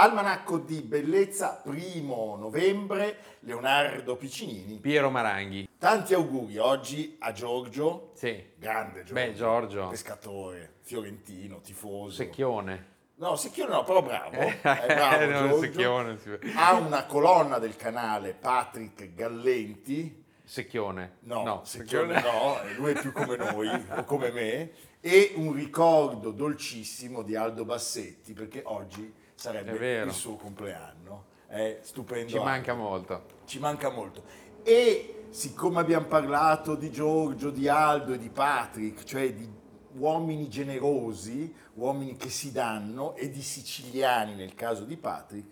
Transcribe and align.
Almanacco 0.00 0.56
di 0.56 0.80
Bellezza, 0.80 1.60
primo 1.62 2.34
novembre, 2.40 3.18
Leonardo 3.40 4.16
Piccinini. 4.16 4.78
Piero 4.78 5.10
Maranghi. 5.10 5.68
Tanti 5.76 6.14
auguri 6.14 6.56
oggi 6.56 7.16
a 7.20 7.32
Giorgio, 7.32 8.12
Sì. 8.14 8.42
grande 8.56 9.00
Giorgio, 9.04 9.12
Beh, 9.12 9.34
Giorgio. 9.34 9.88
pescatore, 9.88 10.72
fiorentino, 10.80 11.60
tifoso. 11.60 12.14
Secchione. 12.16 12.86
No, 13.16 13.36
Secchione 13.36 13.72
no, 13.74 13.84
però 13.84 14.00
bravo. 14.00 14.38
Eh, 14.40 14.58
è 14.62 14.94
bravo 14.94 15.48
no. 15.48 15.58
Secchione. 15.58 16.18
Ha 16.54 16.72
una 16.76 17.04
colonna 17.04 17.58
del 17.58 17.76
canale 17.76 18.32
Patrick 18.32 19.12
Gallenti. 19.12 20.24
Secchione. 20.42 21.16
No, 21.24 21.60
Secchione 21.64 22.22
no, 22.22 22.58
eh, 22.62 22.72
lui 22.76 22.92
è 22.92 22.98
più 22.98 23.12
come 23.12 23.36
noi, 23.36 23.68
o 23.94 24.04
come 24.04 24.30
me. 24.30 24.70
E 25.02 25.34
un 25.36 25.52
ricordo 25.52 26.30
dolcissimo 26.30 27.20
di 27.20 27.36
Aldo 27.36 27.66
Bassetti, 27.66 28.32
perché 28.32 28.62
oggi 28.64 29.19
sarebbe 29.40 30.02
il 30.02 30.12
suo 30.12 30.36
compleanno. 30.36 31.24
È 31.46 31.78
stupendo. 31.82 32.30
Ci 32.30 32.38
manca 32.38 32.74
molto. 32.74 33.24
Ci 33.46 33.58
manca 33.58 33.88
molto. 33.88 34.22
E 34.62 35.24
siccome 35.30 35.80
abbiamo 35.80 36.06
parlato 36.06 36.74
di 36.74 36.90
Giorgio, 36.90 37.50
di 37.50 37.66
Aldo 37.66 38.12
e 38.12 38.18
di 38.18 38.28
Patrick, 38.28 39.02
cioè 39.04 39.32
di 39.32 39.48
uomini 39.94 40.48
generosi, 40.48 41.52
uomini 41.74 42.16
che 42.16 42.28
si 42.28 42.52
danno, 42.52 43.16
e 43.16 43.30
di 43.30 43.40
siciliani 43.40 44.34
nel 44.34 44.54
caso 44.54 44.84
di 44.84 44.96
Patrick, 44.96 45.48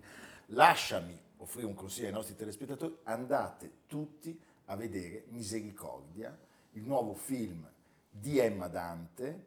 lasciami 0.49 1.19
offrire 1.39 1.67
un 1.67 1.75
consiglio 1.75 2.09
ai 2.09 2.13
nostri 2.13 2.37
telespettatori, 2.37 2.95
andate 3.05 3.71
tutti 3.87 4.39
a 4.67 4.77
vedere 4.77 5.25
Misericordia, 5.29 6.37
il 6.73 6.83
nuovo 6.83 7.15
film 7.15 7.67
di 8.11 8.39
Emma 8.39 8.69
Dante, 8.69 9.47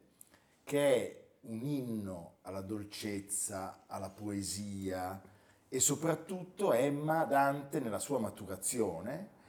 che 0.64 0.96
è 0.96 1.21
un 1.42 1.62
inno 1.64 2.36
alla 2.42 2.62
dolcezza, 2.62 3.84
alla 3.88 4.10
poesia 4.10 5.22
e 5.68 5.80
soprattutto 5.80 6.74
Emma 6.74 7.24
Dante 7.26 7.80
nella 7.80 8.00
sua 8.00 8.20
maturazione 8.20 9.40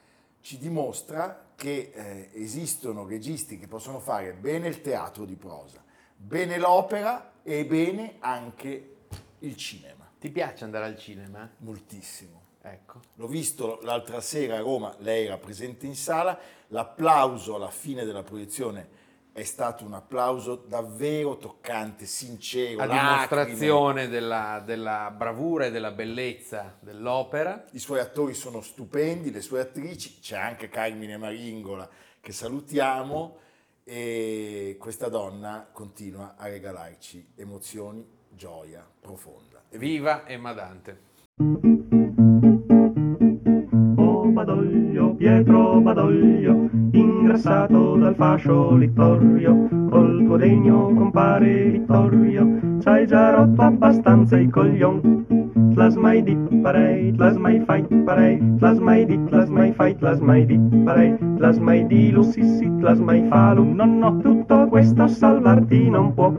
ci 0.41 0.59
dimostra 0.59 1.51
che 1.55 1.93
eh, 1.95 2.31
esistono 2.35 3.07
registi 3.07 3.59
che 3.59 3.69
possono 3.69 4.01
fare 4.01 4.33
bene 4.33 4.69
il 4.69 4.81
teatro 4.81 5.25
di 5.25 5.37
prosa, 5.37 5.83
bene 6.17 6.59
l'opera 6.59 7.33
e 7.43 7.65
bene 7.67 8.17
anche 8.21 8.97
il 9.41 9.57
cinema, 9.57 10.09
Ti 10.19 10.31
piace 10.31 10.65
andare 10.65 10.87
al 10.87 10.99
cinema? 10.99 11.49
moltissimo. 11.59 12.41
Ecco. 12.65 13.01
L'ho 13.17 13.27
visto 13.27 13.81
l'altra 13.83 14.21
sera 14.21 14.57
a 14.57 14.61
Roma, 14.61 14.95
lei 14.99 15.27
era 15.27 15.37
presente 15.37 15.87
in 15.87 15.97
sala, 15.97 16.39
l'applauso 16.69 17.57
alla 17.57 17.71
fine 17.71 18.05
della 18.05 18.23
proiezione 18.23 18.89
è 19.33 19.45
stato 19.45 19.85
un 19.85 19.95
applauso 19.95 20.57
davvero 20.57 21.39
toccante, 21.39 22.05
sincero, 22.05 22.83
A 22.83 22.87
dimostrazione 22.87 24.09
della, 24.09 24.63
della 24.65 25.11
bravura 25.11 25.67
e 25.67 25.71
della 25.71 25.91
bellezza 25.91 26.77
dell'opera. 26.81 27.65
I 27.73 27.79
suoi 27.79 28.01
attori 28.01 28.35
sono 28.35 28.61
stupendi, 28.61 29.31
le 29.31 29.41
sue 29.41 29.61
attrici, 29.61 30.19
c'è 30.21 30.37
anche 30.37 30.69
Carmine 30.69 31.17
Maringola 31.17 31.89
che 32.21 32.33
salutiamo 32.33 33.39
e 33.85 34.77
questa 34.79 35.09
donna 35.09 35.69
continua 35.73 36.35
a 36.37 36.47
regalarci 36.47 37.33
emozioni, 37.37 38.07
gioia 38.29 38.87
profonda. 39.01 39.63
Viva 39.71 40.29
Emma 40.29 40.53
Dante. 40.53 41.82
Badoglio, 44.45 45.15
Pietro 45.15 45.81
Badoglio, 45.81 46.69
ingrassato 46.91 47.95
dal 47.95 48.17
fascio 48.17 48.75
Littorio, 48.75 49.69
col 49.89 50.25
tuo 50.25 50.37
degno 50.37 50.93
compare 50.95 51.71
Vittorio, 51.71 52.79
c'hai 52.81 53.07
già 53.07 53.31
rotto 53.31 53.63
abbastanza 53.63 54.37
i 54.37 54.49
coglion. 54.49 55.42
Tlas 55.83 55.97
mai 55.97 56.23
dit 56.23 56.39
parei, 56.63 57.11
tlas 57.19 57.37
mai 57.37 57.59
fai 57.67 57.83
parei, 58.07 58.39
tlas 58.59 58.79
mai 58.79 59.05
dit, 59.05 59.19
tlas 59.27 59.49
mai 59.51 59.73
fai, 59.73 59.95
tlas 59.99 60.21
mai 60.21 60.45
dit 60.47 60.61
parei, 60.85 61.19
mai 61.59 61.83
di 61.89 62.13
lussissi, 62.13 62.71
tlas 62.79 63.01
mai 63.01 63.27
falum, 63.29 63.75
no 63.75 63.85
no, 63.85 64.17
tutto 64.21 64.69
questo 64.69 65.09
salvarti 65.09 65.91
non 65.91 66.15
può. 66.15 66.31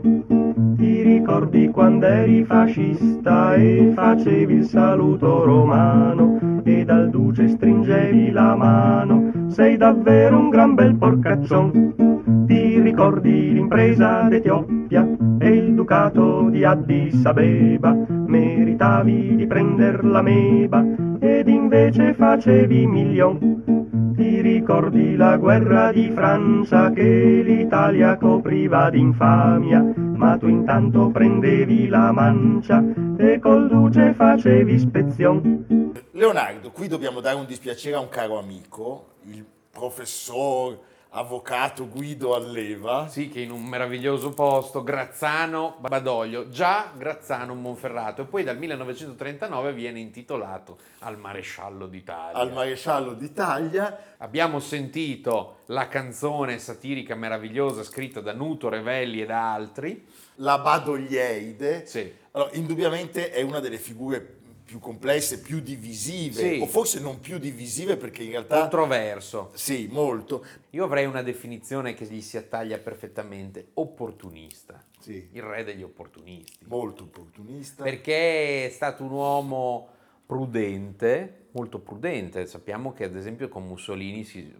Ti 0.78 1.02
ricordi 1.02 1.68
quando 1.68 2.06
eri 2.06 2.42
fascista 2.44 3.54
e 3.56 3.92
facevi 3.94 4.54
il 4.54 4.64
saluto 4.64 5.44
romano 5.44 6.38
e 6.64 6.82
dal 6.86 7.10
duce 7.10 7.48
stringevi 7.48 8.30
la 8.30 8.56
mano? 8.56 9.30
Sei 9.48 9.76
davvero 9.76 10.38
un 10.38 10.48
gran 10.48 10.74
bel 10.74 10.96
porcaccion. 10.96 12.46
Ti 12.46 12.80
ricordi 12.80 13.52
l'impresa 13.52 14.22
d'Etiopia 14.22 15.06
e 15.38 15.48
il 15.48 15.63
ducato 15.84 16.48
di 16.48 16.64
Addis 16.64 17.26
Abeba? 17.26 17.92
Meritavi 17.92 19.36
di 19.36 19.46
prender 19.46 20.02
la 20.02 20.22
meba 20.22 20.82
ed 21.20 21.46
invece 21.46 22.14
facevi 22.14 22.86
milion. 22.86 24.12
Ti 24.16 24.40
ricordi 24.40 25.14
la 25.14 25.36
guerra 25.36 25.92
di 25.92 26.10
Francia 26.10 26.90
che 26.90 27.42
l'Italia 27.44 28.16
copriva 28.16 28.88
d'infamia, 28.88 29.92
ma 30.16 30.38
tu 30.38 30.48
intanto 30.48 31.10
prendevi 31.10 31.88
la 31.88 32.10
mancia 32.12 32.82
e 33.18 33.38
col 33.38 33.68
duce 33.68 34.14
facevi 34.14 34.72
ispezion. 34.72 36.02
Leonardo, 36.12 36.70
qui 36.70 36.88
dobbiamo 36.88 37.20
dare 37.20 37.36
un 37.36 37.44
dispiacere 37.44 37.96
a 37.96 38.00
un 38.00 38.08
caro 38.08 38.38
amico, 38.38 39.16
il 39.24 39.44
professor 39.70 40.78
avvocato 41.14 41.88
Guido 41.88 42.34
Alleva. 42.34 43.08
Sì, 43.08 43.28
che 43.28 43.40
in 43.40 43.50
un 43.50 43.64
meraviglioso 43.64 44.30
posto, 44.30 44.82
Grazzano 44.82 45.76
Badoglio, 45.78 46.48
già 46.48 46.92
Grazzano 46.96 47.54
Monferrato, 47.54 48.22
e 48.22 48.24
poi 48.24 48.42
dal 48.42 48.58
1939 48.58 49.72
viene 49.72 50.00
intitolato 50.00 50.78
al 51.00 51.18
maresciallo 51.18 51.86
d'Italia. 51.86 52.38
al 52.38 52.52
maresciallo 52.52 53.14
d'Italia 53.14 54.14
Abbiamo 54.18 54.58
sentito 54.58 55.58
la 55.66 55.86
canzone 55.88 56.58
satirica 56.58 57.14
meravigliosa 57.14 57.82
scritta 57.82 58.20
da 58.20 58.32
Nuto 58.32 58.68
Revelli 58.68 59.22
e 59.22 59.26
da 59.26 59.52
altri. 59.52 60.06
la 60.36 60.58
Badoglieide. 60.58 61.86
Sì. 61.86 62.10
Allora, 62.32 62.50
indubbiamente 62.54 63.30
è 63.30 63.42
una 63.42 63.60
delle 63.60 63.76
figure 63.76 64.38
più 64.74 64.80
complesse, 64.80 65.40
più 65.40 65.60
divisive, 65.60 66.54
Sì. 66.54 66.58
o 66.60 66.66
forse 66.66 66.98
non 66.98 67.20
più 67.20 67.38
divisive 67.38 67.96
perché 67.96 68.24
in 68.24 68.30
realtà... 68.30 68.58
Controverso. 68.58 69.50
Sì, 69.54 69.88
molto. 69.88 70.44
Io 70.70 70.82
avrei 70.84 71.04
una 71.06 71.22
definizione 71.22 71.94
che 71.94 72.06
gli 72.06 72.20
si 72.20 72.36
attaglia 72.36 72.78
perfettamente, 72.78 73.68
opportunista. 73.74 74.82
Sì, 74.98 75.28
Il 75.32 75.42
re 75.42 75.62
degli 75.62 75.82
opportunisti. 75.84 76.64
molto 76.66 77.04
opportunista. 77.04 77.84
Perché 77.84 78.66
è 78.66 78.68
stato 78.70 79.04
un 79.04 79.10
uomo 79.12 79.88
prudente, 80.26 81.46
molto 81.52 81.78
prudente. 81.78 82.46
Sappiamo 82.46 82.92
che 82.92 83.04
ad 83.04 83.14
esempio 83.14 83.48
con 83.48 83.64
Mussolini 83.66 84.24
si 84.24 84.52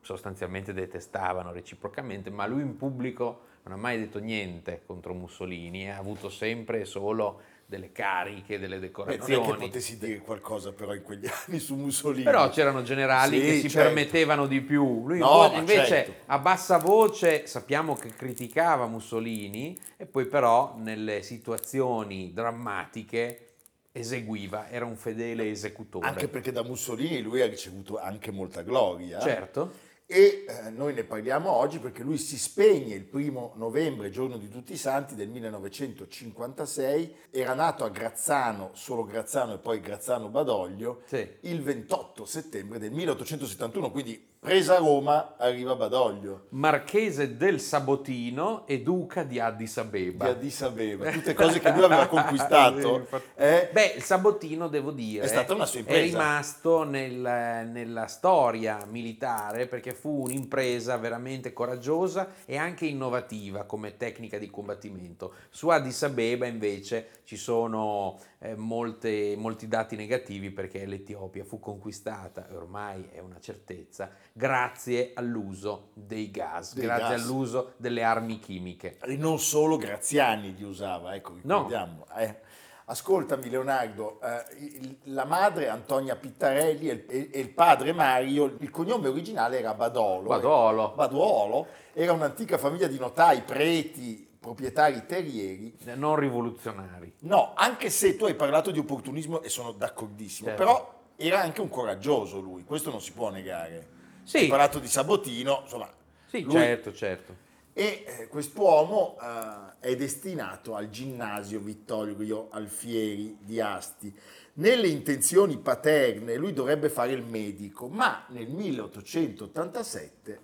sostanzialmente 0.00 0.72
detestavano 0.72 1.52
reciprocamente, 1.52 2.30
ma 2.30 2.46
lui 2.46 2.62
in 2.62 2.76
pubblico 2.78 3.50
non 3.64 3.74
ha 3.74 3.80
mai 3.80 3.98
detto 3.98 4.18
niente 4.18 4.82
contro 4.86 5.12
Mussolini, 5.12 5.90
ha 5.90 5.98
avuto 5.98 6.30
sempre 6.30 6.84
solo 6.86 7.40
delle 7.72 7.90
cariche, 7.90 8.58
delle 8.58 8.76
Beh, 8.76 8.80
non 8.80 8.80
decorazioni. 8.80 9.46
è 9.46 9.50
che 9.52 9.56
potessi 9.56 9.98
dire 9.98 10.18
qualcosa 10.18 10.72
però 10.72 10.92
in 10.92 11.02
quegli 11.02 11.26
anni 11.46 11.58
su 11.58 11.74
Mussolini. 11.74 12.24
Però 12.24 12.50
c'erano 12.50 12.82
generali 12.82 13.40
Sì, 13.40 13.46
che 13.46 13.52
si 13.60 13.70
certo. 13.70 13.86
permettevano 13.94 14.46
di 14.46 14.60
più. 14.60 15.06
Lui 15.06 15.18
No, 15.18 15.50
invece 15.54 15.86
certo. 15.86 16.12
a 16.26 16.38
bassa 16.38 16.76
voce 16.76 17.46
sappiamo 17.46 17.94
che 17.94 18.10
criticava 18.14 18.86
Mussolini 18.86 19.74
e 19.96 20.04
poi 20.04 20.26
però 20.26 20.74
nelle 20.76 21.22
situazioni 21.22 22.32
drammatiche 22.34 23.46
eseguiva, 23.92 24.68
era 24.70 24.84
un 24.84 24.96
fedele 24.96 25.50
esecutore. 25.50 26.06
Anche 26.06 26.28
perché 26.28 26.52
da 26.52 26.62
Mussolini 26.62 27.20
lui 27.20 27.40
ha 27.42 27.46
ricevuto 27.46 27.98
anche 27.98 28.30
molta 28.30 28.62
gloria. 28.62 29.18
Certo. 29.20 29.90
E 30.06 30.44
eh, 30.46 30.70
noi 30.70 30.92
ne 30.94 31.04
parliamo 31.04 31.50
oggi 31.50 31.78
perché 31.78 32.02
lui 32.02 32.18
si 32.18 32.38
spegne 32.38 32.94
il 32.94 33.04
primo 33.04 33.52
novembre, 33.56 34.10
giorno 34.10 34.36
di 34.36 34.48
tutti 34.48 34.72
i 34.74 34.76
santi 34.76 35.14
del 35.14 35.28
1956, 35.28 37.16
era 37.30 37.54
nato 37.54 37.84
a 37.84 37.88
Grazzano, 37.88 38.70
solo 38.74 39.04
Grazzano 39.04 39.54
e 39.54 39.58
poi 39.58 39.80
Grazzano 39.80 40.28
Badoglio, 40.28 41.02
Sì. 41.06 41.26
il 41.42 41.62
28 41.62 42.26
settembre 42.26 42.78
del 42.78 42.92
1871, 42.92 43.90
quindi 43.90 44.30
Presa 44.44 44.78
Roma, 44.78 45.36
arriva 45.38 45.76
Badoglio. 45.76 46.46
Marchese 46.48 47.36
del 47.36 47.60
Sabotino 47.60 48.66
e 48.66 48.80
duca 48.82 49.22
di 49.22 49.38
Addis 49.38 49.74
Di 49.74 49.80
Abeba. 49.80 50.24
Addis 50.30 50.62
Abeba, 50.62 51.12
tutte 51.12 51.32
cose 51.32 51.60
che 51.60 51.70
lui 51.70 51.84
aveva 51.84 52.08
conquistato. 52.08 53.06
eh, 53.36 53.70
Beh, 53.70 53.92
il 53.98 54.02
Sabotino, 54.02 54.66
devo 54.66 54.90
dire, 54.90 55.22
È 55.22 55.28
stata 55.28 55.54
una 55.54 55.64
sua 55.64 55.78
è 55.78 55.82
impresa. 55.82 56.18
rimasto 56.18 56.82
nel- 56.82 57.68
nella 57.70 58.06
storia 58.08 58.84
militare 58.84 59.68
perché 59.68 59.94
fu 59.94 60.22
un'impresa 60.24 60.96
veramente 60.96 61.52
coraggiosa 61.52 62.30
e 62.44 62.56
anche 62.56 62.86
innovativa 62.86 63.62
come 63.62 63.96
tecnica 63.96 64.38
di 64.38 64.50
combattimento. 64.50 65.34
Su 65.50 65.68
Addis 65.68 66.02
Abeba 66.02 66.46
invece 66.46 67.20
ci 67.22 67.36
sono 67.36 68.18
eh, 68.44 68.56
molte- 68.56 69.34
molti 69.38 69.68
dati 69.68 69.94
negativi 69.94 70.50
perché 70.50 70.84
l'Etiopia 70.84 71.44
fu 71.44 71.60
conquistata, 71.60 72.48
e 72.48 72.56
ormai 72.56 73.08
è 73.12 73.20
una 73.20 73.38
certezza, 73.38 74.10
grazie 74.32 75.12
all'uso 75.14 75.90
dei 75.94 76.30
gas, 76.30 76.74
Dei 76.74 76.84
grazie 76.84 77.14
gas. 77.16 77.22
all'uso 77.22 77.72
delle 77.76 78.02
armi 78.02 78.38
chimiche. 78.40 78.98
E 79.02 79.16
non 79.16 79.38
solo 79.38 79.76
Graziani 79.76 80.54
li 80.56 80.64
usava, 80.64 81.14
ecco, 81.14 81.34
No. 81.42 81.54
ricordiamo. 81.56 82.04
eh. 82.16 82.40
Ascoltami 82.84 83.48
Leonardo, 83.48 84.20
eh, 84.20 84.96
la 85.04 85.24
madre 85.24 85.68
Antonia 85.68 86.16
Pittarelli 86.16 86.88
e 86.90 86.92
il, 86.92 87.04
e- 87.08 87.38
il 87.40 87.48
padre 87.50 87.92
Mario, 87.92 88.56
il 88.58 88.70
cognome 88.70 89.06
originale 89.08 89.60
era 89.60 89.72
Badolo. 89.72 90.28
Badolo. 90.28 90.92
Baduolo 90.94 91.66
era 91.92 92.12
un'antica 92.12 92.58
famiglia 92.58 92.88
di 92.88 92.98
notai, 92.98 93.42
preti, 93.42 94.28
proprietari 94.42 95.06
terrieri. 95.06 95.72
Non 95.94 96.16
rivoluzionari. 96.16 97.14
No, 97.20 97.52
anche 97.54 97.90
se 97.90 98.16
tu 98.16 98.24
hai 98.24 98.34
parlato 98.34 98.72
di 98.72 98.80
opportunismo 98.80 99.40
e 99.40 99.48
sono 99.48 99.70
d'accordissimo, 99.70 100.48
Certo. 100.48 100.64
però 100.64 101.00
era 101.14 101.40
anche 101.40 101.60
un 101.60 101.68
coraggioso 101.68 102.40
lui, 102.40 102.64
questo 102.64 102.90
non 102.90 103.00
si 103.00 103.12
può 103.12 103.30
negare. 103.30 103.88
Sì. 104.24 104.38
Hai 104.38 104.48
parlato 104.48 104.80
di 104.80 104.88
Sabotino, 104.88 105.60
insomma. 105.62 105.88
Sì, 106.26 106.42
lui- 106.42 106.54
certo, 106.54 106.92
certo. 106.92 107.36
E 107.72 108.04
eh, 108.04 108.26
quest'uomo 108.26 109.16
eh, 109.22 109.90
è 109.90 109.94
destinato 109.94 110.74
al 110.74 110.90
ginnasio 110.90 111.60
Vittorio 111.60 112.48
Alfieri 112.50 113.38
di 113.40 113.60
Asti. 113.60 114.12
Nelle 114.54 114.88
intenzioni 114.88 115.56
paterne 115.56 116.34
lui 116.34 116.52
dovrebbe 116.52 116.88
fare 116.90 117.12
il 117.12 117.22
medico, 117.22 117.86
ma 117.88 118.24
nel 118.30 118.48
1887, 118.48 120.40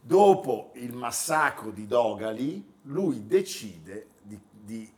dopo 0.00 0.72
il 0.74 0.92
massacro 0.92 1.70
di 1.70 1.86
Dogali, 1.86 2.71
lui 2.82 3.26
decide 3.26 4.06
di, 4.22 4.38
di- 4.50 4.90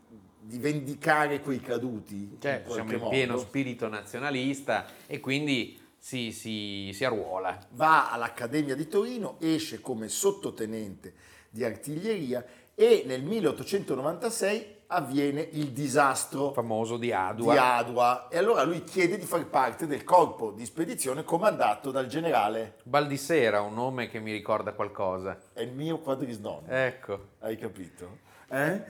di 0.47 0.59
vendicare 0.59 1.41
quei 1.41 1.61
caduti. 1.61 2.37
Certo, 2.39 2.69
in 2.69 2.75
siamo 2.75 2.93
in 2.93 3.09
pieno 3.09 3.39
spirito 3.39 3.89
nazionalista 3.89 4.87
e 5.07 5.19
quindi 5.21 5.79
si, 5.97 6.33
si- 6.33 6.91
si 6.93 7.05
arruola. 7.05 7.59
va 7.73 8.11
all'Accademia 8.11 8.75
di 8.75 8.87
Torino, 8.87 9.37
esce 9.41 9.81
come 9.81 10.09
sottotenente 10.09 11.15
di 11.49 11.65
artiglieria 11.65 12.45
e 12.75 13.05
nel 13.07 13.23
1896 13.23 14.74
avviene 14.89 15.41
il 15.53 15.71
disastro 15.71 16.53
Famoso 16.53 16.97
di 16.97 17.07
di 17.07 17.13
Adua. 17.13 17.75
Adua 17.77 18.29
e 18.29 18.39
allora 18.39 18.63
lui 18.65 18.85
chiede 18.85 19.19
di 19.19 19.25
far 19.27 19.47
parte 19.47 19.87
del 19.87 20.05
corpo 20.05 20.51
di 20.53 20.65
spedizione 20.65 21.25
comandato 21.25 21.91
dal 21.91 22.07
generale, 22.07 22.77
Baldissera, 22.85 23.61
un 23.61 23.75
nome 23.75 24.09
che 24.09 24.21
mi 24.21 24.33
ricorda 24.33 24.73
qualcosa. 24.73 25.39
è 25.53 25.61
il 25.61 25.73
mio 25.73 25.99
quadrisnonno, 25.99 26.67
Ecco. 26.69 27.19
hai 27.41 27.57
capito? 27.57 28.19
Eh? 28.49 28.83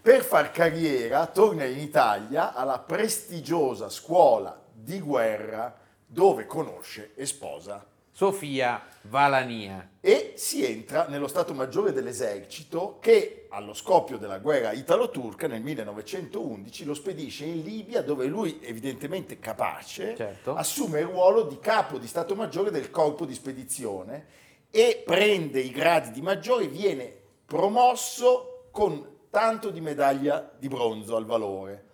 Per 0.00 0.22
far 0.22 0.50
carriera 0.50 1.26
torna 1.26 1.64
in 1.64 1.78
Italia 1.78 2.54
alla 2.54 2.78
prestigiosa 2.78 3.88
scuola 3.88 4.60
di 4.72 4.98
guerra 5.00 5.76
dove 6.04 6.46
conosce 6.46 7.12
e 7.14 7.24
sposa 7.24 7.86
Sofia 8.14 8.86
Valania. 9.02 9.88
e 10.00 10.34
si 10.36 10.64
entra 10.64 11.06
nello 11.08 11.26
Stato 11.26 11.54
Maggiore 11.54 11.92
dell'Esercito 11.92 12.98
che 13.00 13.46
allo 13.48 13.72
scoppio 13.72 14.18
della 14.18 14.38
guerra 14.38 14.72
italo-turca 14.72 15.46
nel 15.48 15.62
1911 15.62 16.84
lo 16.84 16.94
spedisce 16.94 17.44
in 17.46 17.62
Libia 17.62 18.02
dove 18.02 18.26
lui 18.26 18.60
evidentemente 18.62 19.38
capace 19.38 20.14
Certo. 20.14 20.54
assume 20.54 21.00
il 21.00 21.06
ruolo 21.06 21.42
di 21.44 21.58
capo 21.58 21.98
di 21.98 22.06
Stato 22.06 22.34
Maggiore 22.34 22.70
del 22.70 22.90
corpo 22.90 23.24
di 23.24 23.34
spedizione 23.34 24.26
e 24.70 25.02
prende 25.04 25.60
i 25.60 25.70
gradi 25.70 26.10
di 26.12 26.20
maggiore, 26.22 26.66
viene 26.66 27.12
promosso 27.46 28.68
con 28.70 29.06
tanto 29.30 29.70
di 29.70 29.80
medaglia 29.80 30.50
di 30.58 30.68
bronzo 30.68 31.16
al 31.16 31.24
valore. 31.26 31.84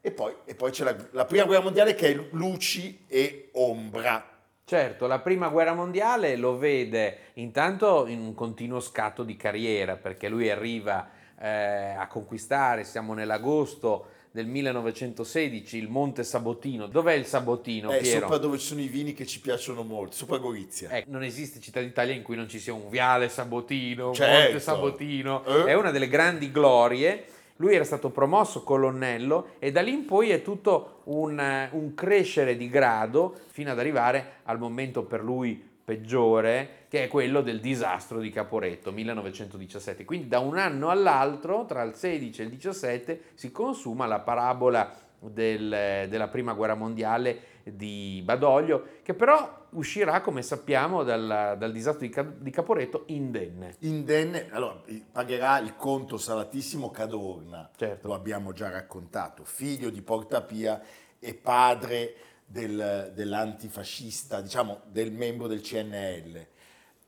E 0.00 0.10
poi, 0.10 0.34
e 0.44 0.54
poi 0.54 0.70
c'è 0.70 0.84
la, 0.84 0.96
la 1.12 1.24
prima 1.24 1.44
guerra 1.44 1.62
mondiale 1.62 1.94
che 1.94 2.08
è 2.12 2.28
luci 2.32 3.04
e 3.08 3.50
ombra. 3.54 4.37
Certo, 4.68 5.06
la 5.06 5.20
prima 5.20 5.48
guerra 5.48 5.72
mondiale 5.72 6.36
lo 6.36 6.58
vede 6.58 7.30
intanto 7.36 8.04
in 8.06 8.20
un 8.20 8.34
continuo 8.34 8.80
scatto 8.80 9.22
di 9.22 9.34
carriera, 9.34 9.96
perché 9.96 10.28
lui 10.28 10.50
arriva 10.50 11.08
eh, 11.40 11.94
a 11.96 12.06
conquistare, 12.06 12.84
siamo 12.84 13.14
nell'agosto 13.14 14.08
del 14.30 14.44
1916, 14.46 15.78
il 15.78 15.88
Monte 15.88 16.22
Sabotino. 16.22 16.86
Dov'è 16.86 17.14
il 17.14 17.24
Sabotino, 17.24 17.92
È 17.92 18.00
Piero? 18.00 18.20
sopra 18.20 18.36
dove 18.36 18.58
ci 18.58 18.66
sono 18.66 18.82
i 18.82 18.88
vini 18.88 19.14
che 19.14 19.24
ci 19.24 19.40
piacciono 19.40 19.84
molto, 19.84 20.14
sopra 20.14 20.36
Gorizia. 20.36 20.90
Ecco, 20.90 21.10
non 21.12 21.22
esiste 21.22 21.60
città 21.60 21.80
d'Italia 21.80 22.12
in 22.12 22.22
cui 22.22 22.36
non 22.36 22.46
ci 22.46 22.58
sia 22.58 22.74
un 22.74 22.90
viale 22.90 23.30
Sabotino, 23.30 24.08
un 24.08 24.12
Certo. 24.14 24.42
Monte 24.42 24.60
Sabotino, 24.60 25.44
Eh. 25.46 25.64
è 25.64 25.72
una 25.72 25.90
delle 25.90 26.08
grandi 26.08 26.52
glorie. 26.52 27.24
Lui 27.58 27.74
era 27.74 27.84
stato 27.84 28.10
promosso 28.10 28.62
colonnello 28.62 29.50
e 29.58 29.72
da 29.72 29.80
lì 29.80 29.92
in 29.92 30.04
poi 30.04 30.30
è 30.30 30.42
tutto 30.42 31.02
un, 31.04 31.68
un 31.72 31.94
crescere 31.94 32.56
di 32.56 32.68
grado 32.68 33.34
fino 33.46 33.70
ad 33.70 33.78
arrivare 33.78 34.40
al 34.44 34.58
momento 34.58 35.02
per 35.02 35.22
lui 35.22 35.66
peggiore, 35.88 36.84
che 36.88 37.04
è 37.04 37.08
quello 37.08 37.40
del 37.40 37.60
disastro 37.60 38.20
di 38.20 38.30
Caporetto, 38.30 38.92
1917. 38.92 40.04
Quindi 40.04 40.28
da 40.28 40.38
un 40.38 40.58
anno 40.58 40.90
all'altro, 40.90 41.64
tra 41.64 41.82
il 41.82 41.94
16 41.94 42.40
e 42.40 42.44
il 42.44 42.50
17, 42.50 43.22
si 43.32 43.50
consuma 43.50 44.06
la 44.06 44.18
parabola 44.18 44.94
del- 45.20 46.06
della 46.08 46.28
prima 46.28 46.52
guerra 46.52 46.74
mondiale 46.74 47.56
di 47.64 48.22
Badoglio, 48.24 48.84
che 49.02 49.14
però 49.14 49.66
uscirà, 49.70 50.20
come 50.20 50.42
sappiamo, 50.42 51.02
dal, 51.02 51.56
dal 51.58 51.72
disastro 51.72 52.06
di, 52.06 52.14
di 52.38 52.50
Caporetto 52.50 53.04
indenne. 53.08 53.74
Indenne, 53.80 54.48
allora, 54.50 54.80
pagherà 55.12 55.58
il 55.58 55.76
conto 55.76 56.16
salatissimo 56.16 56.90
Cadorna, 56.90 57.70
Certo. 57.76 58.08
lo 58.08 58.14
abbiamo 58.14 58.52
già 58.52 58.70
raccontato, 58.70 59.44
figlio 59.44 59.90
di 59.90 60.00
Portapia 60.00 60.80
e 61.18 61.34
padre 61.34 62.14
del- 62.46 63.12
dell'antifascista, 63.14 64.40
diciamo 64.40 64.80
del 64.86 65.12
membro 65.12 65.46
del 65.46 65.60
CNL. 65.60 66.46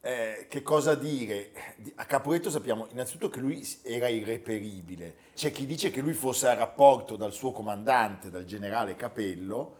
Eh, 0.02 0.46
che 0.48 0.62
cosa 0.62 0.94
dire? 0.94 1.50
Di- 1.76 1.92
A 1.96 2.06
Caporetto 2.06 2.48
sappiamo 2.48 2.86
innanzitutto 2.90 3.28
che 3.28 3.40
lui 3.40 3.62
era 3.82 4.08
irreperibile. 4.08 5.14
C'è 5.34 5.50
chi 5.52 5.66
dice 5.66 5.90
che 5.90 6.00
lui 6.00 6.14
fosse 6.14 6.48
a 6.48 6.54
rapporto 6.54 7.16
dal 7.16 7.32
suo 7.32 7.52
comandante, 7.52 8.30
dal 8.30 8.44
generale 8.46 8.96
Capello, 8.96 9.76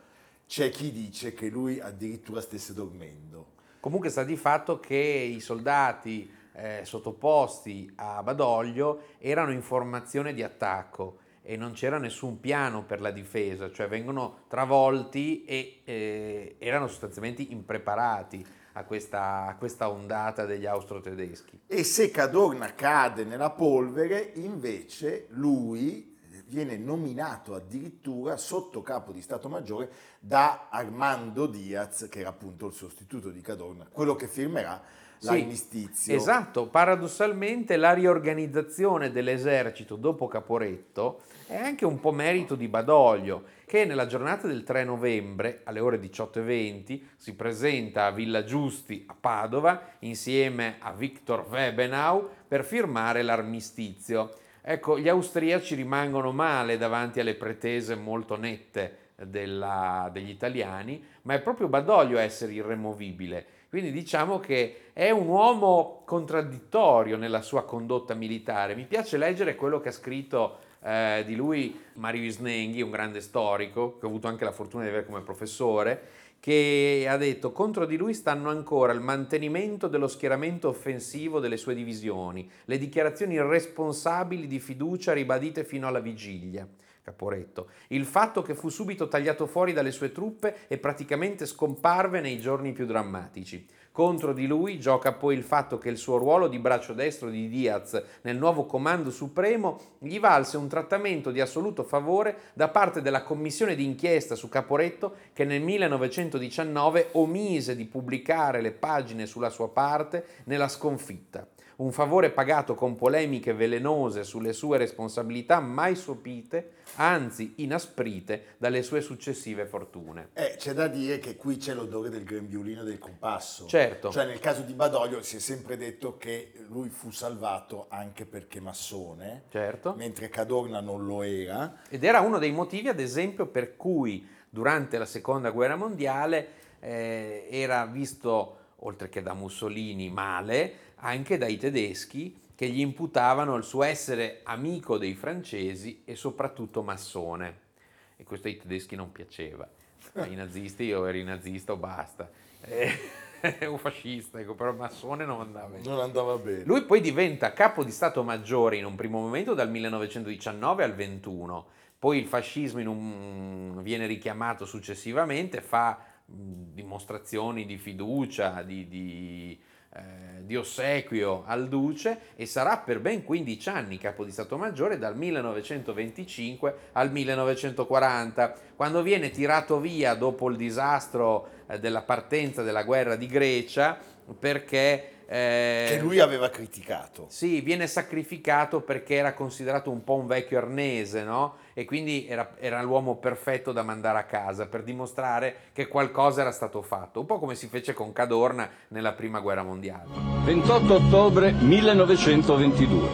c'è 0.46 0.68
chi 0.68 0.92
dice 0.92 1.32
che 1.32 1.48
lui 1.48 1.80
addirittura 1.80 2.42
stesse 2.42 2.74
dormendo. 2.74 3.52
Comunque 3.80 4.10
sta 4.10 4.22
di 4.22 4.36
fatto 4.36 4.78
che 4.78 4.96
i 4.96 5.40
soldati 5.40 6.30
eh, 6.52 6.80
sottoposti 6.84 7.90
a 7.94 8.22
Badoglio 8.22 9.14
erano 9.18 9.52
in 9.52 9.62
formazione 9.62 10.34
di 10.34 10.42
attacco 10.42 11.18
e 11.42 11.56
non 11.56 11.72
c'era 11.72 11.96
nessun 11.96 12.40
piano 12.40 12.84
per 12.84 13.00
la 13.00 13.10
difesa, 13.10 13.72
cioè 13.72 13.88
vengono 13.88 14.40
travolti 14.48 15.44
e 15.44 15.80
eh, 15.84 16.56
erano 16.58 16.88
sostanzialmente 16.88 17.40
impreparati 17.40 18.44
a 18.72 18.84
questa, 18.84 19.46
a 19.46 19.56
questa 19.56 19.90
ondata 19.90 20.44
degli 20.44 20.66
austro-tedeschi. 20.66 21.62
E 21.66 21.84
se 21.84 22.10
Cadorna 22.10 22.74
cade 22.74 23.24
nella 23.24 23.50
polvere, 23.50 24.32
invece 24.34 25.26
lui 25.30 26.16
viene 26.46 26.76
nominato 26.76 27.54
addirittura 27.54 28.36
sotto 28.36 28.82
capo 28.82 29.12
di 29.12 29.22
Stato 29.22 29.48
Maggiore 29.48 29.90
da 30.18 30.68
Armando 30.68 31.46
Diaz, 31.46 32.08
che 32.10 32.20
era 32.20 32.30
appunto 32.30 32.66
il 32.66 32.72
sostituto 32.72 33.30
di 33.30 33.40
Cadorna, 33.40 33.86
quello 33.90 34.16
che 34.16 34.26
firmerà 34.26 34.82
Sì, 35.20 35.26
l'armistizio. 35.26 36.14
Esatto, 36.14 36.66
paradossalmente 36.68 37.76
la 37.76 37.92
riorganizzazione 37.92 39.12
dell'esercito 39.12 39.96
dopo 39.96 40.26
Caporetto 40.28 41.20
è 41.46 41.56
anche 41.56 41.84
un 41.84 42.00
po' 42.00 42.10
merito 42.10 42.54
di 42.54 42.68
Badoglio, 42.68 43.44
che 43.66 43.84
nella 43.84 44.06
giornata 44.06 44.46
del 44.46 44.64
3 44.64 44.82
novembre 44.84 45.60
alle 45.64 45.80
ore 45.80 45.98
18.20 46.00 47.02
si 47.18 47.34
presenta 47.34 48.06
a 48.06 48.12
Villa 48.12 48.44
Giusti 48.44 49.04
a 49.08 49.16
Padova 49.18 49.82
insieme 50.00 50.76
a 50.78 50.92
Viktor 50.92 51.46
Webenau 51.50 52.26
per 52.48 52.64
firmare 52.64 53.22
l'armistizio. 53.22 54.30
Ecco, 54.62 54.98
gli 54.98 55.08
austriaci 55.08 55.74
rimangono 55.74 56.32
male 56.32 56.78
davanti 56.78 57.20
alle 57.20 57.34
pretese 57.34 57.94
molto 57.94 58.36
nette 58.36 59.08
della- 59.16 60.08
degli 60.10 60.30
italiani, 60.30 61.04
ma 61.22 61.34
è 61.34 61.40
proprio 61.40 61.68
Badoglio 61.68 62.16
a 62.16 62.22
essere 62.22 62.52
irremovibile. 62.52 63.46
Quindi 63.70 63.92
diciamo 63.92 64.40
che 64.40 64.90
è 64.92 65.10
un 65.10 65.28
uomo 65.28 66.02
contraddittorio 66.04 67.16
nella 67.16 67.40
sua 67.40 67.64
condotta 67.64 68.14
militare. 68.14 68.74
Mi 68.74 68.84
piace 68.84 69.16
leggere 69.16 69.54
quello 69.54 69.78
che 69.78 69.90
ha 69.90 69.92
scritto 69.92 70.58
eh, 70.82 71.22
di 71.24 71.36
lui 71.36 71.78
Mario 71.92 72.24
Isnenghi, 72.24 72.82
un 72.82 72.90
grande 72.90 73.20
storico, 73.20 73.96
che 73.96 74.06
ho 74.06 74.08
avuto 74.08 74.26
anche 74.26 74.42
la 74.42 74.50
fortuna 74.50 74.82
di 74.82 74.88
avere 74.88 75.06
come 75.06 75.20
professore, 75.20 76.02
che 76.40 77.06
ha 77.08 77.16
detto 77.16 77.52
contro 77.52 77.86
di 77.86 77.96
lui 77.96 78.12
stanno 78.12 78.50
ancora 78.50 78.92
il 78.92 79.00
mantenimento 79.00 79.86
dello 79.86 80.08
schieramento 80.08 80.66
offensivo 80.66 81.38
delle 81.38 81.56
sue 81.56 81.76
divisioni, 81.76 82.50
le 82.64 82.76
dichiarazioni 82.76 83.34
irresponsabili 83.34 84.48
di 84.48 84.58
fiducia 84.58 85.12
ribadite 85.12 85.62
fino 85.62 85.86
alla 85.86 86.00
vigilia. 86.00 86.66
Caporetto, 87.02 87.68
il 87.88 88.04
fatto 88.04 88.42
che 88.42 88.54
fu 88.54 88.68
subito 88.68 89.08
tagliato 89.08 89.46
fuori 89.46 89.72
dalle 89.72 89.90
sue 89.90 90.12
truppe 90.12 90.68
e 90.68 90.78
praticamente 90.78 91.46
scomparve 91.46 92.20
nei 92.20 92.38
giorni 92.38 92.72
più 92.72 92.86
drammatici. 92.86 93.66
Contro 93.92 94.32
di 94.32 94.46
lui 94.46 94.78
gioca 94.78 95.12
poi 95.12 95.34
il 95.34 95.42
fatto 95.42 95.76
che 95.76 95.88
il 95.88 95.96
suo 95.96 96.16
ruolo 96.16 96.46
di 96.46 96.60
braccio 96.60 96.92
destro 96.92 97.28
di 97.28 97.48
Diaz 97.48 98.00
nel 98.22 98.36
nuovo 98.36 98.64
comando 98.64 99.10
supremo 99.10 99.80
gli 99.98 100.20
valse 100.20 100.56
un 100.56 100.68
trattamento 100.68 101.32
di 101.32 101.40
assoluto 101.40 101.82
favore 101.82 102.52
da 102.54 102.68
parte 102.68 103.02
della 103.02 103.24
commissione 103.24 103.74
d'inchiesta 103.74 104.36
su 104.36 104.48
Caporetto 104.48 105.16
che 105.32 105.44
nel 105.44 105.60
1919 105.60 107.08
omise 107.12 107.74
di 107.74 107.84
pubblicare 107.84 108.60
le 108.60 108.70
pagine 108.70 109.26
sulla 109.26 109.50
sua 109.50 109.68
parte 109.68 110.24
nella 110.44 110.68
sconfitta 110.68 111.48
un 111.80 111.92
favore 111.92 112.30
pagato 112.30 112.74
con 112.74 112.94
polemiche 112.94 113.54
velenose 113.54 114.22
sulle 114.22 114.52
sue 114.52 114.76
responsabilità 114.76 115.60
mai 115.60 115.96
sopite, 115.96 116.72
anzi 116.96 117.54
inasprite 117.56 118.54
dalle 118.58 118.82
sue 118.82 119.00
successive 119.00 119.64
fortune. 119.64 120.28
Eh, 120.34 120.56
c'è 120.58 120.74
da 120.74 120.88
dire 120.88 121.18
che 121.18 121.36
qui 121.36 121.56
c'è 121.56 121.72
l'odore 121.72 122.10
del 122.10 122.24
grembiulino 122.24 122.82
del 122.82 122.98
compasso. 122.98 123.66
Certo. 123.66 124.10
Cioè 124.10 124.26
nel 124.26 124.40
caso 124.40 124.60
di 124.60 124.74
Badoglio 124.74 125.22
si 125.22 125.36
è 125.36 125.40
sempre 125.40 125.78
detto 125.78 126.18
che 126.18 126.52
lui 126.68 126.90
fu 126.90 127.10
salvato 127.10 127.86
anche 127.88 128.26
perché 128.26 128.60
massone, 128.60 129.44
certo. 129.48 129.94
mentre 129.96 130.28
Cadorna 130.28 130.80
non 130.80 131.06
lo 131.06 131.22
era. 131.22 131.80
Ed 131.88 132.04
era 132.04 132.20
uno 132.20 132.38
dei 132.38 132.52
motivi, 132.52 132.88
ad 132.88 133.00
esempio, 133.00 133.46
per 133.46 133.76
cui 133.76 134.28
durante 134.50 134.98
la 134.98 135.06
seconda 135.06 135.50
guerra 135.50 135.76
mondiale 135.76 136.48
eh, 136.80 137.48
era 137.50 137.86
visto, 137.86 138.56
oltre 138.80 139.08
che 139.08 139.22
da 139.22 139.32
Mussolini, 139.32 140.10
male, 140.10 140.88
anche 141.00 141.38
dai 141.38 141.56
tedeschi 141.56 142.38
che 142.54 142.68
gli 142.68 142.80
imputavano 142.80 143.56
il 143.56 143.64
suo 143.64 143.82
essere 143.82 144.40
amico 144.44 144.98
dei 144.98 145.14
francesi 145.14 146.02
e 146.04 146.14
soprattutto 146.14 146.82
massone. 146.82 147.68
E 148.16 148.24
questo 148.24 148.48
ai 148.48 148.58
tedeschi 148.58 148.96
non 148.96 149.12
piaceva. 149.12 149.66
Ai 150.14 150.34
nazisti 150.34 150.84
io 150.84 151.06
eri 151.06 151.22
nazista 151.22 151.72
o 151.72 151.76
basta. 151.76 152.28
Eh, 152.62 152.92
un 153.66 153.78
fascista, 153.78 154.40
ecco, 154.40 154.54
però 154.54 154.72
massone 154.72 155.24
non 155.24 155.40
andava 155.40 155.68
bene. 155.68 155.88
Non 155.88 156.00
andava 156.00 156.36
bene. 156.36 156.64
Lui 156.64 156.82
poi 156.82 157.00
diventa 157.00 157.52
capo 157.52 157.84
di 157.84 157.90
Stato 157.90 158.22
Maggiore 158.22 158.76
in 158.76 158.84
un 158.84 158.94
primo 158.94 159.20
momento 159.20 159.54
dal 159.54 159.70
1919 159.70 160.84
al 160.84 160.94
21. 160.94 161.66
Poi 161.98 162.18
il 162.18 162.26
fascismo 162.26 162.80
un, 162.90 163.82
viene 163.82 164.06
richiamato 164.06 164.66
successivamente, 164.66 165.60
fa 165.60 166.02
dimostrazioni 166.24 167.66
di 167.66 167.76
fiducia, 167.76 168.62
di, 168.62 168.88
di 168.88 169.60
eh, 169.92 170.44
di 170.46 170.56
ossequio 170.56 171.42
al 171.46 171.68
duce 171.68 172.20
e 172.36 172.46
sarà 172.46 172.78
per 172.78 173.00
ben 173.00 173.24
15 173.24 173.68
anni 173.68 173.98
capo 173.98 174.24
di 174.24 174.30
Stato 174.30 174.56
Maggiore 174.56 174.98
dal 174.98 175.16
1925 175.16 176.74
al 176.92 177.10
1940, 177.10 178.54
quando 178.76 179.02
viene 179.02 179.30
tirato 179.30 179.80
via 179.80 180.14
dopo 180.14 180.48
il 180.48 180.56
disastro 180.56 181.48
eh, 181.66 181.80
della 181.80 182.02
partenza 182.02 182.62
della 182.62 182.84
guerra 182.84 183.16
di 183.16 183.26
Grecia 183.26 183.98
perché 184.38 185.19
eh, 185.32 185.86
che 185.90 185.98
lui 186.00 186.18
aveva 186.18 186.50
criticato. 186.50 187.26
Sì, 187.28 187.60
viene 187.60 187.86
sacrificato 187.86 188.80
perché 188.80 189.14
era 189.14 189.32
considerato 189.32 189.88
un 189.88 190.02
po' 190.02 190.16
un 190.16 190.26
vecchio 190.26 190.58
arnese, 190.58 191.22
no? 191.22 191.58
E 191.72 191.84
quindi 191.84 192.26
era, 192.28 192.56
era, 192.58 192.82
l'uomo 192.82 193.14
perfetto 193.14 193.70
da 193.70 193.84
mandare 193.84 194.18
a 194.18 194.24
casa 194.24 194.66
per 194.66 194.82
dimostrare 194.82 195.68
che 195.72 195.86
qualcosa 195.86 196.40
era 196.40 196.50
stato 196.50 196.82
fatto, 196.82 197.20
un 197.20 197.26
po' 197.26 197.38
come 197.38 197.54
si 197.54 197.68
fece 197.68 197.94
con 197.94 198.12
Cadorna 198.12 198.68
nella 198.88 199.12
prima 199.12 199.38
guerra 199.38 199.62
mondiale. 199.62 200.08
28 200.46 200.94
ottobre 200.94 201.52
1922 201.52 203.08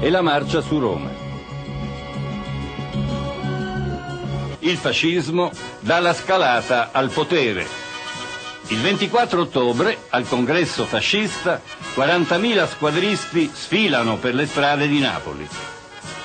e 0.00 0.10
la 0.10 0.22
marcia 0.22 0.60
su 0.60 0.76
Roma. 0.80 1.28
Il 4.58 4.76
fascismo 4.76 5.52
dà 5.78 6.00
la 6.00 6.12
scalata 6.12 6.90
al 6.90 7.10
potere 7.10 7.89
il 8.70 8.78
24 8.78 9.40
ottobre, 9.40 9.98
al 10.10 10.28
congresso 10.28 10.84
fascista, 10.84 11.60
40.000 11.96 12.68
squadristi 12.68 13.50
sfilano 13.52 14.16
per 14.16 14.34
le 14.34 14.46
strade 14.46 14.86
di 14.86 15.00
Napoli. 15.00 15.46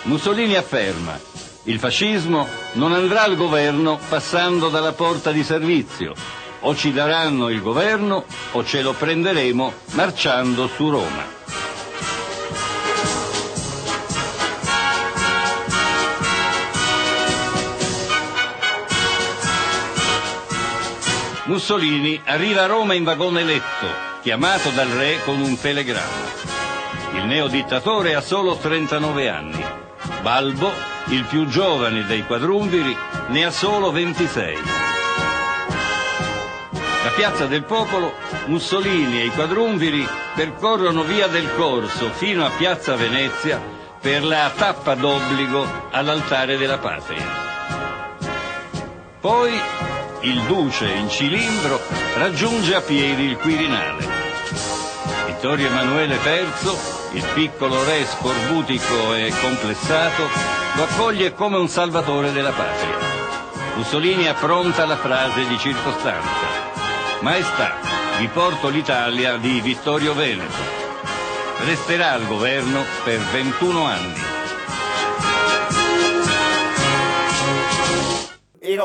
Mussolini 0.04 0.56
afferma, 0.56 1.20
il 1.64 1.80
fascismo 1.80 2.48
non 2.74 2.94
andrà 2.94 3.24
al 3.24 3.36
governo 3.36 4.00
passando 4.10 4.70
dalla 4.70 4.94
porta 4.94 5.32
di 5.32 5.44
servizio. 5.44 6.14
O 6.62 6.76
ci 6.76 6.92
daranno 6.94 7.50
il 7.50 7.62
governo 7.62 8.26
o 8.52 8.64
ce 8.64 8.82
lo 8.82 8.94
prenderemo 8.94 9.74
marciando 9.94 10.68
su 10.68 10.90
Roma. 10.90 11.24
Mussolini 21.46 22.20
arriva 22.26 22.64
a 22.64 22.66
Roma 22.66 22.96
in 22.96 23.04
vagone 23.04 23.44
letto, 23.44 23.88
chiamato 24.24 24.72
dal 24.72 24.88
re 24.88 25.20
con 25.24 25.40
un 25.40 25.60
telegramma. 25.60 26.34
Il 27.14 27.26
neodittatore 27.26 28.16
ha 28.16 28.22
solo 28.22 28.56
39 28.56 29.30
anni. 29.30 29.64
Balbo, 30.22 30.72
il 31.10 31.24
più 31.26 31.46
giovane 31.46 32.04
dei 32.08 32.26
quadrumviri, 32.26 32.98
ne 33.28 33.46
ha 33.46 33.52
solo 33.52 33.92
26. 33.92 34.58
Da 37.04 37.10
Piazza 37.16 37.46
del 37.46 37.64
Popolo, 37.64 38.16
Mussolini 38.46 39.22
e 39.22 39.26
i 39.26 39.30
quadrumviri 39.30 40.08
percorrono 40.34 41.04
via 41.04 41.28
del 41.28 41.54
Corso 41.54 42.10
fino 42.10 42.44
a 42.44 42.50
Piazza 42.58 42.96
Venezia 42.96 43.62
per 44.02 44.24
la 44.24 44.52
tappa 44.56 44.96
d'obbligo 44.96 45.90
all'altare 45.92 46.58
della 46.58 46.80
patria. 46.80 47.44
Poi 49.20 49.54
il 50.26 50.42
duce 50.42 50.88
in 50.88 51.08
cilindro 51.08 51.80
raggiunge 52.16 52.74
a 52.74 52.82
piedi 52.82 53.26
il 53.26 53.38
Quirinale. 53.38 54.08
Vittorio 55.28 55.68
Emanuele 55.68 56.16
III, 56.16 56.78
il 57.14 57.26
piccolo 57.36 57.84
re 57.84 58.06
scorbutico 58.06 59.14
e 59.14 59.32
complessato, 59.40 60.28
lo 60.76 60.84
accoglie 60.84 61.34
come 61.34 61.58
un 61.58 61.68
salvatore 61.68 62.32
della 62.32 62.52
patria. 62.52 62.98
Mussolini 63.76 64.28
appronta 64.28 64.86
la 64.86 64.98
frase 64.98 65.46
di 65.48 65.58
circostanza. 65.60 66.64
Maestà, 67.20 67.76
vi 68.18 68.28
porto 68.28 68.70
l'Italia 68.70 69.38
di 69.38 69.62
Vittorio 69.62 70.16
Veneto. 70.16 70.84
Resterà 71.66 72.14
al 72.14 72.26
governo 72.26 72.84
per 73.04 73.20
21 73.20 73.86
anni. 73.86 74.35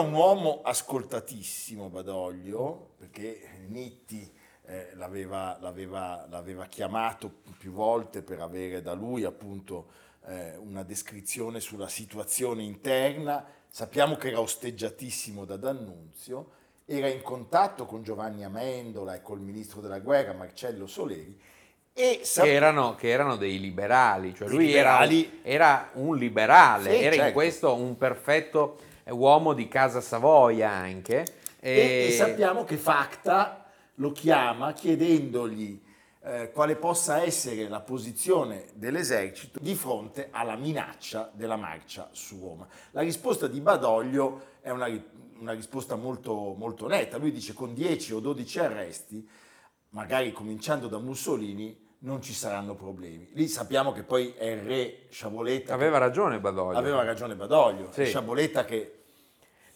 Un 0.00 0.12
uomo 0.12 0.60
ascoltatissimo 0.62 1.88
Badoglio, 1.88 2.94
perché 2.98 3.64
Nitti 3.68 4.30
eh, 4.66 4.90
l'aveva, 4.94 5.56
l'aveva, 5.60 6.26
l'aveva, 6.28 6.66
chiamato 6.66 7.30
più 7.58 7.72
volte 7.72 8.22
per 8.22 8.40
avere 8.40 8.82
da 8.82 8.92
lui 8.92 9.24
appunto 9.24 9.86
eh, 10.26 10.56
una 10.56 10.82
descrizione 10.82 11.60
sulla 11.60 11.88
situazione 11.88 12.62
interna. 12.62 13.44
Sappiamo 13.68 14.16
che 14.16 14.28
era 14.28 14.40
osteggiatissimo 14.40 15.44
da 15.44 15.56
D'Annunzio, 15.56 16.50
era 16.84 17.08
in 17.08 17.22
contatto 17.22 17.86
con 17.86 18.02
Giovanni 18.02 18.44
Amendola 18.44 19.14
e 19.14 19.22
col 19.22 19.40
ministro 19.40 19.80
della 19.80 20.00
guerra 20.00 20.32
Marcello 20.32 20.86
Soleri 20.86 21.38
e 21.92 22.20
sap- 22.22 22.46
che, 22.46 22.52
erano, 22.52 22.94
che, 22.94 23.08
erano, 23.08 23.36
dei 23.36 23.60
liberali, 23.60 24.34
cioè 24.34 24.48
lui 24.48 24.66
liberali. 24.66 25.40
Era, 25.42 25.90
era, 25.90 25.90
un 25.94 26.16
liberale, 26.16 26.90
sì, 26.90 27.02
era 27.02 27.14
certo. 27.14 27.26
in 27.26 27.32
questo 27.32 27.74
un 27.74 27.96
perfetto 27.96 28.78
uomo 29.10 29.52
di 29.52 29.68
Casa 29.68 30.00
Savoia 30.00 30.70
anche. 30.70 31.24
E, 31.60 32.08
e, 32.08 32.14
sappiamo 32.16 32.64
che 32.64 32.76
Facta 32.76 33.66
lo 33.94 34.12
chiama 34.12 34.72
chiedendogli 34.72 35.82
eh, 36.22 36.50
quale 36.52 36.76
possa 36.76 37.22
essere 37.22 37.68
la 37.68 37.80
posizione 37.80 38.66
dell'esercito 38.74 39.58
di 39.60 39.74
fronte 39.74 40.28
alla 40.30 40.56
minaccia 40.56 41.30
della 41.34 41.56
marcia 41.56 42.08
su 42.12 42.38
Roma. 42.40 42.66
La 42.90 43.00
risposta 43.00 43.46
di 43.46 43.60
Badoglio 43.60 44.58
è 44.60 44.70
una, 44.70 44.86
una 45.38 45.52
risposta 45.52 45.96
molto, 45.96 46.54
molto 46.56 46.86
netta. 46.86 47.16
Lui 47.16 47.32
dice 47.32 47.54
con 47.54 47.72
10 47.72 48.14
o 48.14 48.20
12 48.20 48.58
arresti, 48.58 49.28
magari 49.90 50.32
cominciando 50.32 50.88
da 50.88 50.98
Mussolini, 50.98 51.88
non 52.02 52.22
ci 52.22 52.32
saranno 52.32 52.74
problemi. 52.74 53.28
Lì 53.32 53.48
sappiamo 53.48 53.92
che 53.92 54.02
poi 54.02 54.32
è 54.36 54.44
il 54.44 54.62
re 54.62 55.06
Sciaboletta. 55.10 55.74
Aveva 55.74 55.98
ragione 55.98 56.38
Badoglio. 56.38 56.78
Aveva 56.78 57.02
ragione 57.02 57.34
Badoglio. 57.34 57.90
Sì. 57.92 58.06
Sciaboletta 58.06 58.64
che 58.64 58.99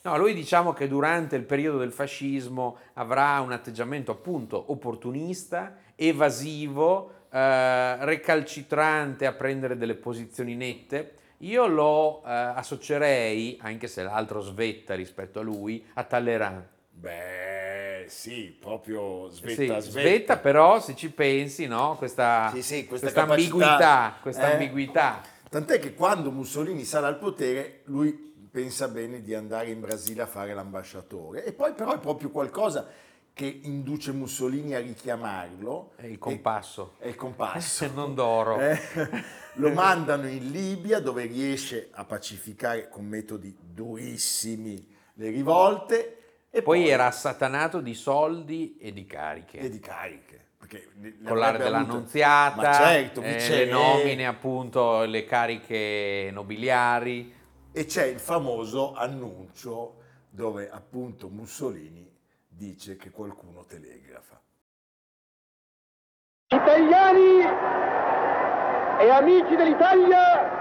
No, 0.04 0.18
lui 0.18 0.34
diciamo 0.34 0.75
che 0.75 0.87
durante 0.87 1.34
il 1.34 1.44
periodo 1.44 1.78
del 1.78 1.90
fascismo 1.90 2.76
avrà 2.92 3.40
un 3.40 3.52
atteggiamento 3.52 4.11
appunto 4.12 4.70
opportunista, 4.70 5.76
evasivo, 5.96 7.25
eh, 7.30 8.04
recalcitrante 8.04 9.25
a 9.25 9.32
prendere 9.32 9.78
delle 9.78 9.94
posizioni 9.94 10.56
nette. 10.56 11.16
Io 11.38 11.66
lo 11.66 12.23
eh, 12.23 12.30
associerei, 12.30 13.58
anche 13.62 13.88
se 13.88 14.02
l'altro 14.02 14.40
svetta 14.42 14.94
rispetto 14.94 15.40
a 15.40 15.42
lui, 15.42 15.82
a 15.94 16.04
Talleyrand. 16.04 16.68
Beh 16.90 17.54
Eh 18.04 18.08
sì, 18.08 18.54
proprio 18.61 19.30
Sì, 19.30 19.54
svetta, 19.54 19.80
svetta, 19.80 20.37
però 20.37 20.80
se 20.80 20.94
ci 20.94 21.11
pensi, 21.11 21.66
no? 21.66 21.96
Questa, 21.96 22.50
Sì, 22.52 22.62
sì, 22.62 22.87
questa 22.87 23.11
questa 23.11 23.23
ambiguità, 23.23 24.18
questa 24.20 24.50
eh. 24.50 24.52
ambiguità. 24.52 25.23
Tant'è 25.49 25.78
che 25.78 25.94
quando 25.94 26.30
Mussolini 26.30 26.84
sarà 26.84 27.06
al 27.06 27.18
potere, 27.18 27.80
lui 27.84 28.24
pensa 28.54 28.87
bene 28.87 29.20
di 29.20 29.34
andare 29.34 29.70
in 29.70 29.80
Brasile 29.80 30.23
a 30.23 30.26
fare 30.26 30.54
l'ambasciatore. 30.54 31.44
E 31.44 31.52
poi 31.52 31.73
però 31.73 31.92
è 31.92 31.99
proprio 31.99 32.30
qualcosa 32.30 32.87
che 33.32 33.62
induce 33.64 34.12
Mussolini 34.12 34.75
a 34.75 34.78
richiamarlo. 34.78 35.94
È 35.96 36.06
il 36.06 36.18
compasso. 36.18 36.94
È 36.99 37.08
il 37.08 37.16
compasso. 37.16 37.90
Non 37.92 38.14
d'oro. 38.14 38.61
Eh, 38.61 38.78
lo 39.54 39.70
mandano 39.70 40.28
in 40.28 40.52
Libia 40.52 41.00
dove 41.00 41.26
riesce 41.26 41.88
a 41.90 42.04
pacificare 42.04 42.88
con 42.88 43.06
metodi 43.06 43.56
durissimi 43.61 44.87
le 45.14 45.30
rivolte. 45.30 46.18
E 46.49 46.62
Poi 46.62 46.88
era 46.88 47.06
assatanato 47.06 47.80
di 47.80 47.94
soldi 47.94 48.76
e 48.78 48.92
di 48.92 49.04
cariche. 49.04 49.58
e 49.58 49.68
di 49.68 49.80
cariche. 49.80 50.50
collare 51.25 51.58
dell'annunziata, 51.58 52.73
certo, 52.73 53.20
eh, 53.20 53.49
le 53.49 53.66
nomine 53.66 54.28
appunto, 54.28 55.02
le 55.02 55.25
cariche 55.25 56.30
nobiliari. 56.32 57.42
E 57.76 57.87
c'è 57.87 58.04
il 58.04 58.21
famoso 58.21 58.95
annuncio 58.95 59.97
dove 60.31 60.71
appunto 60.71 61.28
Mussolini 61.28 62.09
dice 62.47 62.95
che 62.95 63.11
qualcuno 63.11 63.64
telegrafa. 63.64 64.40
Italiani 66.50 67.40
e 69.00 69.11
amici 69.11 69.57
dell'Italia, 69.57 70.52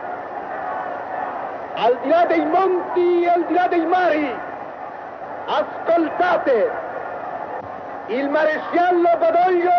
al 1.76 2.00
di 2.02 2.10
là 2.10 2.26
dei 2.26 2.46
monti 2.48 3.22
e 3.22 3.28
al 3.28 3.46
di 3.46 3.54
là 3.54 3.68
dei 3.68 3.86
mari, 3.86 4.36
ascoltate, 5.46 6.72
il 8.08 8.28
maresciallo 8.28 9.18
Badoglio 9.20 9.72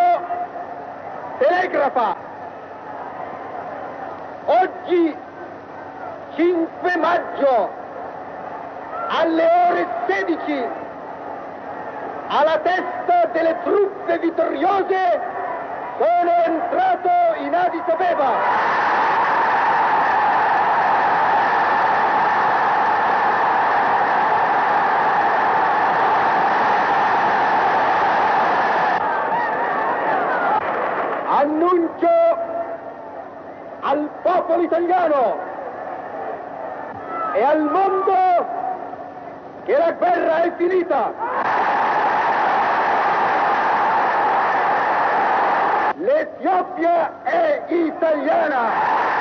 telegrafa. 1.39 2.17
Oggi, 4.45 5.24
5 6.37 6.97
maggio, 6.97 7.71
alle 9.09 9.49
ore 9.71 9.87
16, 10.09 10.67
alla 12.27 12.59
testa 12.59 13.27
delle 13.33 13.57
truppe 13.63 14.19
vittoriose 14.19 15.21
sono 15.99 16.31
entrato 16.45 17.09
in 17.39 17.55
Addis 17.55 17.83
Abeba. 17.87 18.33
Annuncio 31.29 32.09
al 33.83 34.09
popolo 34.23 34.63
italiano 34.63 35.34
e 37.45 37.47
al 37.47 37.61
mondo 37.71 38.15
che 39.67 39.77
la 39.77 39.93
guerra 39.93 40.45
è 40.45 40.57
finita. 40.57 41.13
L'Etiopia 45.99 47.23
è 47.23 47.67
italiana! 47.69 49.13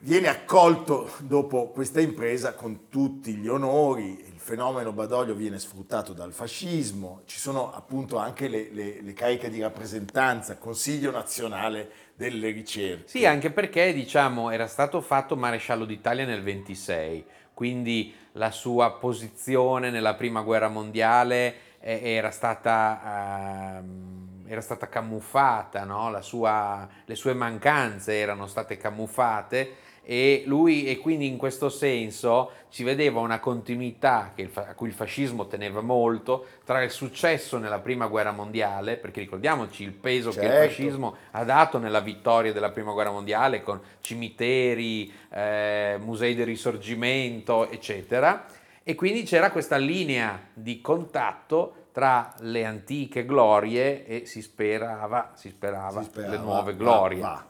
Viene 0.00 0.28
accolto 0.28 1.10
dopo 1.20 1.68
questa 1.68 2.00
impresa 2.00 2.54
con 2.54 2.88
tutti 2.88 3.34
gli 3.34 3.46
onori, 3.46 4.18
il 4.26 4.40
fenomeno 4.40 4.92
Badoglio 4.92 5.34
viene 5.34 5.60
sfruttato 5.60 6.12
dal 6.12 6.32
fascismo, 6.32 7.20
ci 7.26 7.38
sono 7.38 7.72
appunto 7.72 8.16
anche 8.16 8.48
le, 8.48 8.70
le- 8.72 9.00
le 9.00 9.12
cariche 9.12 9.48
di 9.48 9.60
rappresentanza, 9.60 10.56
Consiglio 10.56 11.12
nazionale 11.12 12.11
delle 12.22 12.50
ricerche. 12.50 13.08
Sì, 13.08 13.26
anche 13.26 13.50
perché 13.50 13.92
diciamo 13.92 14.50
era 14.50 14.68
stato 14.68 15.00
fatto 15.00 15.36
maresciallo 15.36 15.84
d'Italia 15.84 16.24
nel 16.24 16.42
26, 16.42 17.24
quindi 17.52 18.14
la 18.32 18.52
sua 18.52 18.92
posizione 18.92 19.90
nella 19.90 20.14
prima 20.14 20.42
guerra 20.42 20.68
mondiale 20.68 21.54
eh, 21.80 22.00
era 22.02 22.30
stata, 22.30 23.78
ehm, 23.78 24.44
era 24.46 24.60
stata 24.60 24.88
camuffata, 24.88 25.82
no? 25.84 26.16
Sua- 26.22 26.88
le 27.04 27.14
sue 27.16 27.34
mancanze 27.34 28.18
erano 28.18 28.46
state 28.46 28.76
camuffate 28.76 29.76
e 30.04 30.42
lui 30.46 30.86
e 30.86 30.98
quindi 30.98 31.26
in 31.26 31.36
questo 31.36 31.68
senso 31.68 32.52
ci 32.72 32.84
vedeva 32.84 33.20
una 33.20 33.38
continuità 33.38 34.32
fa- 34.48 34.68
a 34.70 34.74
cui 34.74 34.88
il 34.88 34.94
fascismo 34.94 35.46
teneva 35.46 35.82
molto 35.82 36.46
tra 36.64 36.82
il 36.82 36.90
successo 36.90 37.58
nella 37.58 37.80
prima 37.80 38.06
guerra 38.06 38.32
mondiale, 38.32 38.96
perché 38.96 39.20
ricordiamoci 39.20 39.82
il 39.82 39.92
peso 39.92 40.30
che 40.30 40.40
il 40.40 40.46
Certo. 40.46 40.66
fascismo 40.68 41.16
ha 41.32 41.44
dato 41.44 41.76
nella 41.76 42.00
vittoria 42.00 42.50
della 42.50 42.70
prima 42.70 42.92
guerra 42.92 43.10
mondiale 43.10 43.62
con 43.62 43.78
cimiteri, 44.00 45.12
eh, 45.30 45.98
musei 46.00 46.34
del 46.34 46.46
risorgimento, 46.46 47.68
eccetera. 47.68 48.46
E 48.82 48.94
quindi 48.94 49.24
c'era 49.24 49.50
questa 49.50 49.76
linea 49.76 50.40
di 50.54 50.80
contatto 50.80 51.88
tra 51.92 52.32
le 52.38 52.64
antiche 52.64 53.26
glorie 53.26 54.06
e 54.06 54.24
si 54.24 54.40
sperava, 54.40 55.32
si 55.34 55.50
sperava, 55.50 56.00
Si 56.02 56.08
sperava, 56.08 56.32
le 56.34 56.38
nuove 56.40 56.72
va, 56.72 56.78
glorie. 56.78 57.20
va. 57.20 57.46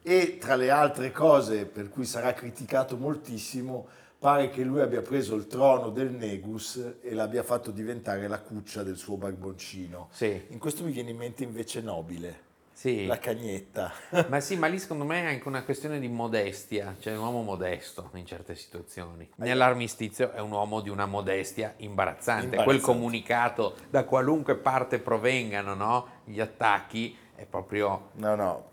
E 0.00 0.38
tra 0.38 0.54
le 0.54 0.70
altre 0.70 1.10
cose 1.10 1.66
per 1.66 1.88
cui 1.88 2.04
sarà 2.04 2.32
criticato 2.32 2.96
moltissimo, 2.96 3.88
pare 4.20 4.50
che 4.50 4.62
lui 4.62 4.82
abbia 4.82 5.00
preso 5.00 5.34
il 5.34 5.46
trono 5.46 5.88
del 5.88 6.10
Negus 6.10 6.96
e 7.00 7.14
l'abbia 7.14 7.42
fatto 7.42 7.70
diventare 7.70 8.28
la 8.28 8.38
cuccia 8.38 8.82
del 8.82 8.98
suo 8.98 9.16
barboncino. 9.16 10.08
Sì, 10.12 10.44
In 10.48 10.58
questo 10.58 10.84
mi 10.84 10.92
viene 10.92 11.08
in 11.08 11.16
mente 11.16 11.42
invece 11.42 11.80
Nobile, 11.80 12.38
sì. 12.70 13.06
la 13.06 13.18
cagnetta. 13.18 13.90
Ma 14.28 14.40
sì, 14.40 14.56
ma 14.56 14.66
lì 14.66 14.78
secondo 14.78 15.06
me 15.06 15.22
è 15.22 15.24
anche 15.24 15.48
una 15.48 15.62
questione 15.62 15.98
di 15.98 16.08
modestia, 16.08 16.96
cioè 17.00 17.16
un 17.16 17.24
uomo 17.24 17.40
modesto 17.40 18.10
in 18.12 18.26
certe 18.26 18.54
situazioni. 18.54 19.26
Nell'armistizio 19.36 20.32
è 20.32 20.40
un 20.40 20.50
uomo 20.50 20.82
di 20.82 20.90
una 20.90 21.06
modestia 21.06 21.72
imbarazzante. 21.78 22.56
Quel 22.56 22.58
Imbarazzante. 22.58 22.92
comunicato 22.92 23.74
da 23.88 24.04
qualunque 24.04 24.54
parte 24.56 24.98
provengano 24.98 25.72
no? 25.72 26.08
gli 26.24 26.40
attacchi 26.40 27.16
è 27.34 27.46
proprio... 27.46 28.10
No, 28.16 28.34
no, 28.34 28.69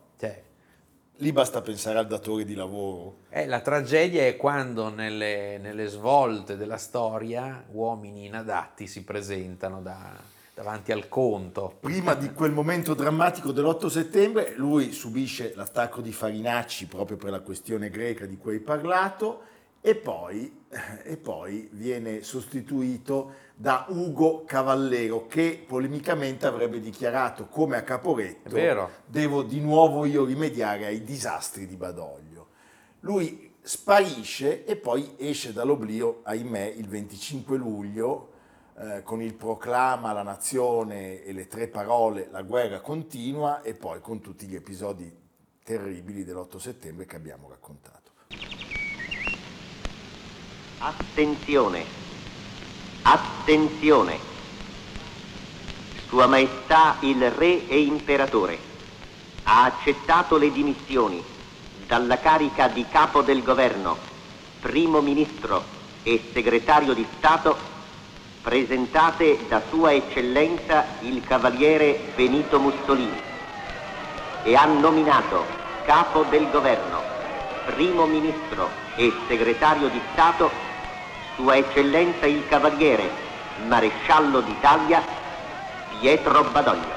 lì 1.17 1.31
basta 1.31 1.61
pensare 1.61 1.97
al 1.99 2.07
datore 2.07 2.45
di 2.45 2.55
lavoro. 2.55 3.19
eh, 3.29 3.45
la 3.45 3.61
tragedia 3.61 4.25
è 4.25 4.35
quando 4.35 4.89
nelle, 4.89 5.57
nelle 5.57 5.87
svolte 5.87 6.57
della 6.57 6.77
storia 6.77 7.63
uomini 7.71 8.25
inadatti 8.25 8.87
si 8.87 9.03
presentano 9.03 9.81
da- 9.81 10.35
davanti 10.53 10.91
al 10.91 11.07
conto. 11.07 11.77
Prima 11.79 12.15
di 12.15 12.33
quel 12.33 12.51
momento 12.51 12.95
drammatico 12.95 13.51
dell'8 13.51 13.87
settembre, 13.87 14.53
lui 14.55 14.91
subisce 14.91 15.53
l'attacco 15.55 16.01
di 16.01 16.11
Farinacci 16.11 16.87
proprio 16.87 17.15
per 17.15 17.29
la 17.29 17.41
questione 17.41 17.89
greca 17.89 18.25
di 18.25 18.37
cui 18.37 18.53
hai 18.53 18.59
parlato 18.59 19.41
e 19.81 19.95
poi, 19.95 20.65
e 21.03 21.17
poi 21.17 21.69
viene 21.71 22.23
sostituito 22.23 23.45
da 23.59 23.85
Ugo 23.89 24.43
Cavallero 24.45 25.25
che 25.25 25.63
polemicamente 25.67 26.45
avrebbe 26.45 26.79
dichiarato 26.79 27.47
come 27.47 27.75
a 27.75 27.81
Caporetto 27.81 28.55
devo 29.07 29.41
di 29.41 29.59
nuovo 29.59 30.05
io 30.05 30.25
rimediare 30.25 30.85
ai 30.85 31.03
disastri 31.03 31.65
di 31.65 31.75
Badoglio. 31.75 32.49
Lui 32.99 33.55
sparisce 33.59 34.63
e 34.63 34.75
poi 34.75 35.15
esce 35.17 35.53
dall'oblio, 35.53 36.21
ahimè, 36.23 36.65
il 36.77 36.87
25 36.87 37.57
luglio 37.57 38.33
eh, 38.77 39.01
con 39.01 39.23
il 39.23 39.33
proclama 39.33 40.09
alla 40.09 40.21
nazione 40.21 41.23
e 41.23 41.33
le 41.33 41.47
tre 41.47 41.67
parole 41.67 42.27
la 42.31 42.43
guerra 42.43 42.79
continua 42.79 43.63
e 43.63 43.73
poi 43.73 44.01
con 44.01 44.21
tutti 44.21 44.45
gli 44.45 44.55
episodi 44.55 45.11
terribili 45.63 46.23
dell'8 46.23 46.57
settembre 46.57 47.07
che 47.07 47.15
abbiamo 47.15 47.49
raccontato. 47.49 48.11
Attenzione, 50.79 52.06
attenzione. 53.09 54.19
Sua 56.09 56.27
Maestà 56.27 56.97
il 57.01 57.31
Re 57.31 57.65
e 57.67 57.79
Imperatore 57.79 58.59
ha 59.43 59.63
accettato 59.63 60.35
le 60.35 60.51
dimissioni 60.51 61.23
dalla 61.85 62.19
carica 62.19 62.67
di 62.67 62.85
capo 62.89 63.21
del 63.21 63.43
governo, 63.43 63.97
primo 64.59 64.99
ministro 64.99 65.63
e 66.03 66.31
segretario 66.33 66.93
di 66.93 67.07
Stato 67.17 67.57
presentate 68.41 69.45
da 69.47 69.61
Sua 69.69 69.93
Eccellenza 69.93 70.85
il 70.99 71.23
Cavaliere 71.23 72.11
Benito 72.13 72.59
Mussolini 72.59 73.21
e 74.43 74.53
ha 74.55 74.65
nominato 74.65 75.45
capo 75.83 76.23
del 76.23 76.49
governo, 76.49 77.03
primo 77.63 78.05
ministro 78.05 78.69
e 78.95 79.13
segretario 79.27 79.87
di 79.87 80.01
Stato 80.11 80.66
Sua 81.37 81.55
Eccellenza 81.55 82.25
il 82.25 82.47
Cavaliere 82.47 83.03
Maresciallo 83.67 84.41
d'Italia 84.41 85.03
Pietro 85.99 86.43
Badoglio. 86.45 86.95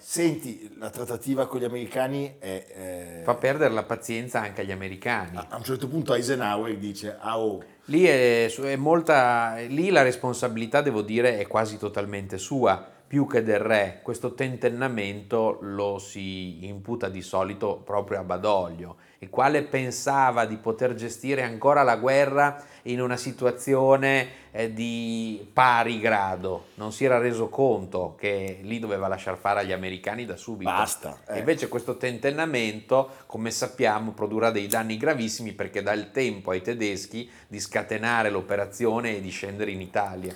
Senti, 0.00 0.72
la 0.78 0.88
trattativa 0.88 1.48
con 1.48 1.58
gli 1.58 1.64
americani 1.64 2.36
è... 2.38 2.64
eh, 2.76 3.22
Fa 3.24 3.34
perdere 3.34 3.74
la 3.74 3.82
pazienza 3.82 4.40
anche 4.40 4.60
agli 4.60 4.70
americani. 4.70 5.36
a 5.36 5.56
un 5.56 5.64
certo 5.64 5.88
punto 5.88 6.14
Eisenhower 6.14 6.76
dice, 6.76 7.16
ah 7.18 7.40
oh, 7.40 7.60
Lì, 7.86 8.04
è, 8.04 8.48
è 8.54 8.76
molta, 8.76 9.56
lì 9.66 9.90
la 9.90 10.02
responsabilità, 10.02 10.80
devo 10.80 11.02
dire, 11.02 11.38
è 11.40 11.48
quasi 11.48 11.76
totalmente 11.76 12.38
sua, 12.38 12.86
più 13.12 13.26
che 13.26 13.42
del 13.42 13.58
re. 13.58 14.00
Questo 14.00 14.32
tentennamento 14.32 15.58
lo 15.60 15.98
si 15.98 16.64
imputa 16.66 17.10
di 17.10 17.20
solito 17.20 17.76
proprio 17.84 18.20
a 18.20 18.22
Badoglio, 18.22 18.96
il 19.18 19.28
quale 19.28 19.64
pensava 19.64 20.46
di 20.46 20.56
poter 20.56 20.94
gestire 20.94 21.42
ancora 21.42 21.82
la 21.82 21.96
guerra 21.96 22.64
in 22.84 23.02
una 23.02 23.18
situazione 23.18 24.28
eh, 24.50 24.72
di 24.72 25.46
pari 25.52 26.00
grado. 26.00 26.68
Non 26.76 26.90
si 26.90 27.04
era 27.04 27.18
reso 27.18 27.50
conto 27.50 28.14
che 28.18 28.60
lì 28.62 28.78
doveva 28.78 29.08
lasciar 29.08 29.36
fare 29.36 29.60
agli 29.60 29.72
americani 29.72 30.24
da 30.24 30.36
subito. 30.36 30.70
Basta. 30.70 31.20
Eh. 31.28 31.40
Invece 31.40 31.68
questo 31.68 31.98
tentennamento, 31.98 33.10
come 33.26 33.50
sappiamo, 33.50 34.12
produrrà 34.12 34.50
dei 34.50 34.68
danni 34.68 34.96
gravissimi 34.96 35.52
perché 35.52 35.82
dà 35.82 35.92
il 35.92 36.12
tempo 36.12 36.50
ai 36.50 36.62
tedeschi 36.62 37.30
di 37.46 37.60
scatenare 37.60 38.30
l'operazione 38.30 39.16
e 39.16 39.20
di 39.20 39.28
scendere 39.28 39.70
in 39.70 39.82
Italia. 39.82 40.34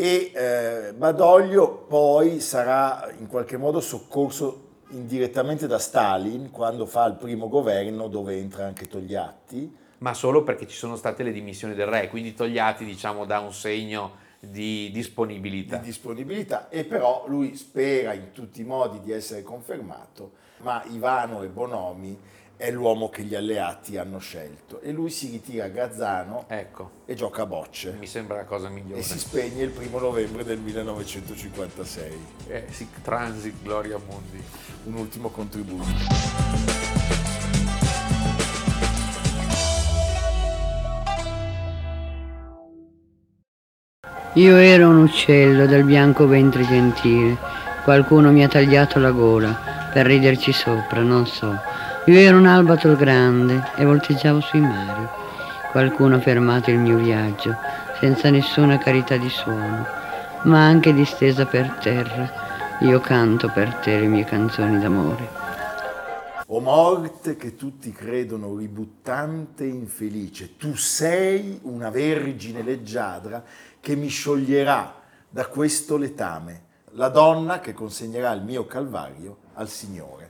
E 0.00 0.30
eh, 0.32 0.92
Badoglio 0.94 1.84
poi 1.88 2.38
sarà 2.38 3.10
in 3.18 3.26
qualche 3.26 3.56
modo 3.56 3.80
soccorso 3.80 4.66
indirettamente 4.90 5.66
da 5.66 5.80
Stalin 5.80 6.52
quando 6.52 6.86
fa 6.86 7.04
il 7.06 7.14
primo 7.14 7.48
governo 7.48 8.06
dove 8.06 8.36
entra 8.36 8.64
anche 8.64 8.86
Togliatti. 8.86 9.76
Ma 9.98 10.14
solo 10.14 10.44
perché 10.44 10.68
ci 10.68 10.76
sono 10.76 10.94
state 10.94 11.24
le 11.24 11.32
dimissioni 11.32 11.74
del 11.74 11.88
re, 11.88 12.08
quindi 12.10 12.32
Togliatti 12.32 12.84
diciamo 12.84 13.24
dà 13.24 13.40
un 13.40 13.52
segno 13.52 14.12
di 14.38 14.88
disponibilità. 14.92 15.78
di 15.78 15.86
disponibilità 15.86 16.68
e 16.68 16.84
però 16.84 17.24
lui 17.26 17.56
spera 17.56 18.12
in 18.12 18.30
tutti 18.30 18.60
i 18.60 18.64
modi 18.64 19.00
di 19.00 19.10
essere 19.10 19.42
confermato, 19.42 20.30
ma 20.58 20.80
Ivano 20.90 21.42
e 21.42 21.48
Bonomi 21.48 22.16
è 22.58 22.72
l'uomo 22.72 23.08
che 23.08 23.22
gli 23.22 23.36
alleati 23.36 23.96
hanno 23.98 24.18
scelto 24.18 24.80
e 24.80 24.90
lui 24.90 25.10
si 25.10 25.30
ritira 25.30 25.66
a 25.66 25.68
Gazzano 25.68 26.46
Ecco, 26.48 26.90
e 27.06 27.14
gioca 27.14 27.42
a 27.42 27.46
bocce 27.46 27.94
mi 27.98 28.06
sembra 28.08 28.36
la 28.38 28.44
cosa 28.44 28.68
migliore. 28.68 29.00
e 29.00 29.04
si 29.04 29.16
spegne 29.16 29.62
il 29.62 29.70
primo 29.70 30.00
novembre 30.00 30.42
del 30.44 30.58
1956. 30.58 32.18
Eh, 32.48 32.64
sic 32.68 33.00
transit 33.02 33.54
gloria 33.62 33.96
mundi. 34.04 34.42
Un 34.84 34.94
ultimo 34.94 35.28
contributo. 35.28 35.86
Io 44.34 44.56
ero 44.56 44.88
un 44.88 44.98
uccello 45.02 45.66
dal 45.66 45.84
bianco 45.84 46.26
ventre 46.26 46.64
gentile. 46.64 47.36
Qualcuno 47.84 48.30
mi 48.30 48.44
ha 48.44 48.48
tagliato 48.48 48.98
la 48.98 49.10
gola 49.10 49.90
per 49.92 50.06
riderci 50.06 50.52
sopra, 50.52 51.00
non 51.00 51.26
so. 51.26 51.67
Io 52.08 52.18
ero 52.18 52.38
un 52.38 52.46
albatro 52.46 52.96
grande 52.96 53.62
e 53.76 53.84
volteggiavo 53.84 54.40
sui 54.40 54.60
mari. 54.60 55.06
Qualcuno 55.70 56.16
ha 56.16 56.20
fermato 56.20 56.70
il 56.70 56.78
mio 56.78 56.96
viaggio 56.96 57.54
senza 58.00 58.30
nessuna 58.30 58.78
carità 58.78 59.18
di 59.18 59.28
suono, 59.28 59.84
ma 60.44 60.64
anche 60.64 60.94
distesa 60.94 61.44
per 61.44 61.68
terra. 61.82 62.78
Io 62.80 62.98
canto 63.00 63.50
per 63.50 63.74
te 63.74 64.00
le 64.00 64.06
mie 64.06 64.24
canzoni 64.24 64.78
d'amore. 64.78 65.28
O 66.46 66.60
morte 66.60 67.36
che 67.36 67.56
tutti 67.56 67.92
credono 67.92 68.56
ributtante 68.56 69.64
e 69.64 69.68
infelice, 69.68 70.56
tu 70.56 70.74
sei 70.76 71.58
una 71.64 71.90
vergine 71.90 72.62
leggiadra 72.62 73.44
che 73.80 73.94
mi 73.96 74.08
scioglierà 74.08 74.94
da 75.28 75.46
questo 75.48 75.98
letame, 75.98 76.62
la 76.92 77.10
donna 77.10 77.60
che 77.60 77.74
consegnerà 77.74 78.32
il 78.32 78.44
mio 78.44 78.64
calvario 78.64 79.40
al 79.56 79.68
Signore. 79.68 80.27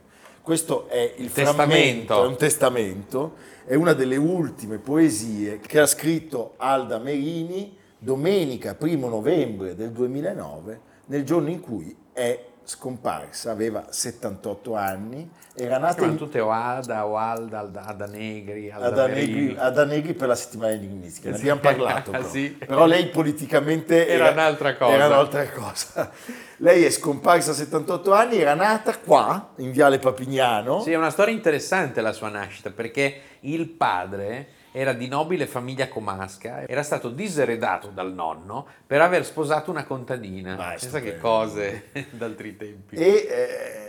Questo 0.49 0.87
è 0.87 1.13
il 1.17 1.31
Testamento. 1.31 1.53
frammento, 1.53 2.23
è 2.23 2.25
un 2.25 2.35
testamento, 2.35 3.35
è 3.65 3.75
una 3.75 3.93
delle 3.93 4.15
ultime 4.15 4.79
poesie 4.79 5.59
che 5.59 5.79
ha 5.79 5.85
scritto 5.85 6.53
Alda 6.57 6.97
Merini 6.97 7.77
domenica 7.99 8.75
1 8.79 9.07
novembre 9.09 9.75
del 9.75 9.91
2009, 9.91 10.81
nel 11.05 11.23
giorno 11.23 11.49
in 11.49 11.59
cui 11.59 11.95
è 12.11 12.45
scomparsa, 12.69 13.49
aveva 13.49 13.85
78 13.89 14.75
anni, 14.75 15.27
era 15.55 15.79
nata 15.79 16.05
in, 16.05 16.15
tutte 16.15 16.39
Oada, 16.39 17.07
Oalda, 17.07 17.59
Alda- 17.59 17.85
Ada 17.85 18.05
Negri, 18.05 18.69
Alda 18.69 18.87
ad 19.03 19.09
Merini. 19.09 19.31
Anegri, 19.39 19.55
ad 19.57 19.77
Anegri 19.79 20.13
per 20.13 20.27
la 20.27 20.35
settimana 20.35 20.71
enigmistica, 20.73 21.29
ne 21.31 21.35
Sì. 21.35 21.41
abbiamo 21.49 21.59
parlato 21.61 22.11
però. 22.11 22.27
Sì. 22.27 22.49
Però 22.51 22.85
lei 22.85 23.07
politicamente 23.07 24.07
Era 24.07 24.29
un'altra 24.29 24.75
cosa. 24.77 24.93
Era 24.93 25.07
un'altra 25.07 25.49
cosa. 25.49 26.11
Lei 26.57 26.83
è 26.85 26.89
scomparsa 26.91 27.51
a 27.51 27.55
78 27.55 28.13
anni, 28.13 28.37
era 28.37 28.53
nata 28.53 28.95
qua, 28.99 29.49
in 29.57 29.71
Viale 29.71 29.97
Papignano, 29.97 30.81
Sì, 30.81 30.91
è 30.91 30.95
una 30.95 31.09
storia 31.09 31.33
interessante 31.33 32.01
la 32.01 32.13
sua 32.13 32.29
nascita 32.29 32.69
perché 32.69 33.21
il 33.41 33.67
padre 33.67 34.47
era 34.71 34.93
di 34.93 35.07
nobile 35.07 35.47
famiglia 35.47 35.87
comasca, 35.87 36.67
era 36.67 36.83
stato 36.83 37.09
diseredato 37.09 37.89
dal 37.89 38.13
nonno 38.13 38.67
per 38.85 39.01
aver 39.01 39.25
sposato 39.25 39.71
una 39.71 39.85
contadina. 39.85 40.55
Dai, 40.55 40.77
Pensa 40.79 40.99
che 40.99 41.17
cose 41.17 41.89
d'altri 42.11 42.55
tempi. 42.55 42.95
e 42.95 43.27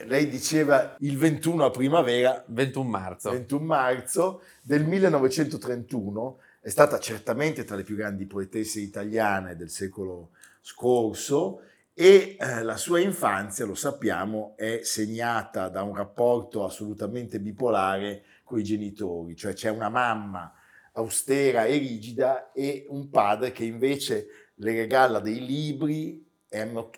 eh, 0.01 0.05
lei 0.07 0.29
diceva 0.29 0.97
il 1.01 1.19
21 1.19 1.65
a 1.65 1.71
primavera 1.71 2.43
21 2.47 2.89
marzo. 2.89 3.31
21 3.31 3.65
marzo 3.65 4.43
del 4.63 4.85
1931, 4.85 6.39
è 6.61 6.69
stata 6.69 6.99
certamente 6.99 7.65
tra 7.65 7.77
le 7.77 7.83
più 7.83 7.97
grandi 7.97 8.27
poetesse 8.27 8.81
italiane 8.81 9.57
del 9.57 9.71
secolo 9.71 10.31
scorso 10.61 11.63
e 11.95 12.37
eh, 12.39 12.63
la 12.63 12.77
sua 12.77 13.01
infanzia, 13.01 13.67
lo 13.67 13.75
sappiamo, 13.75 14.55
è 14.57 14.81
segnata 14.83 15.69
da 15.69 15.83
un 15.83 15.95
rapporto 15.95 16.65
assolutamente 16.65 17.41
bipolare 17.41 18.23
con 18.45 18.59
i 18.59 18.65
genitori, 18.65 19.37
cioè 19.37 19.53
c'è 19.53 19.69
una 19.69 19.89
mamma 19.89 20.53
austera 21.01 21.65
e 21.65 21.77
rigida 21.79 22.53
e 22.53 22.87
un 22.89 23.11
padre 23.11 23.53
che 23.53 23.65
invece 23.65 24.27
le 24.57 24.73
regala 24.73 25.19
dei 25.21 25.45
libri, 25.45 26.25
è 26.49 26.63
un- 26.63 26.89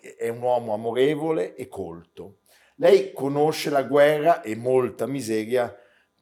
uomo 0.40 0.74
amorevole 0.74 1.54
e 1.54 1.68
colto. 1.68 2.38
Lei 2.76 3.12
conosce 3.12 3.70
la 3.70 3.82
guerra 3.82 4.40
e 4.42 4.56
molta 4.56 5.06
miseria 5.06 5.74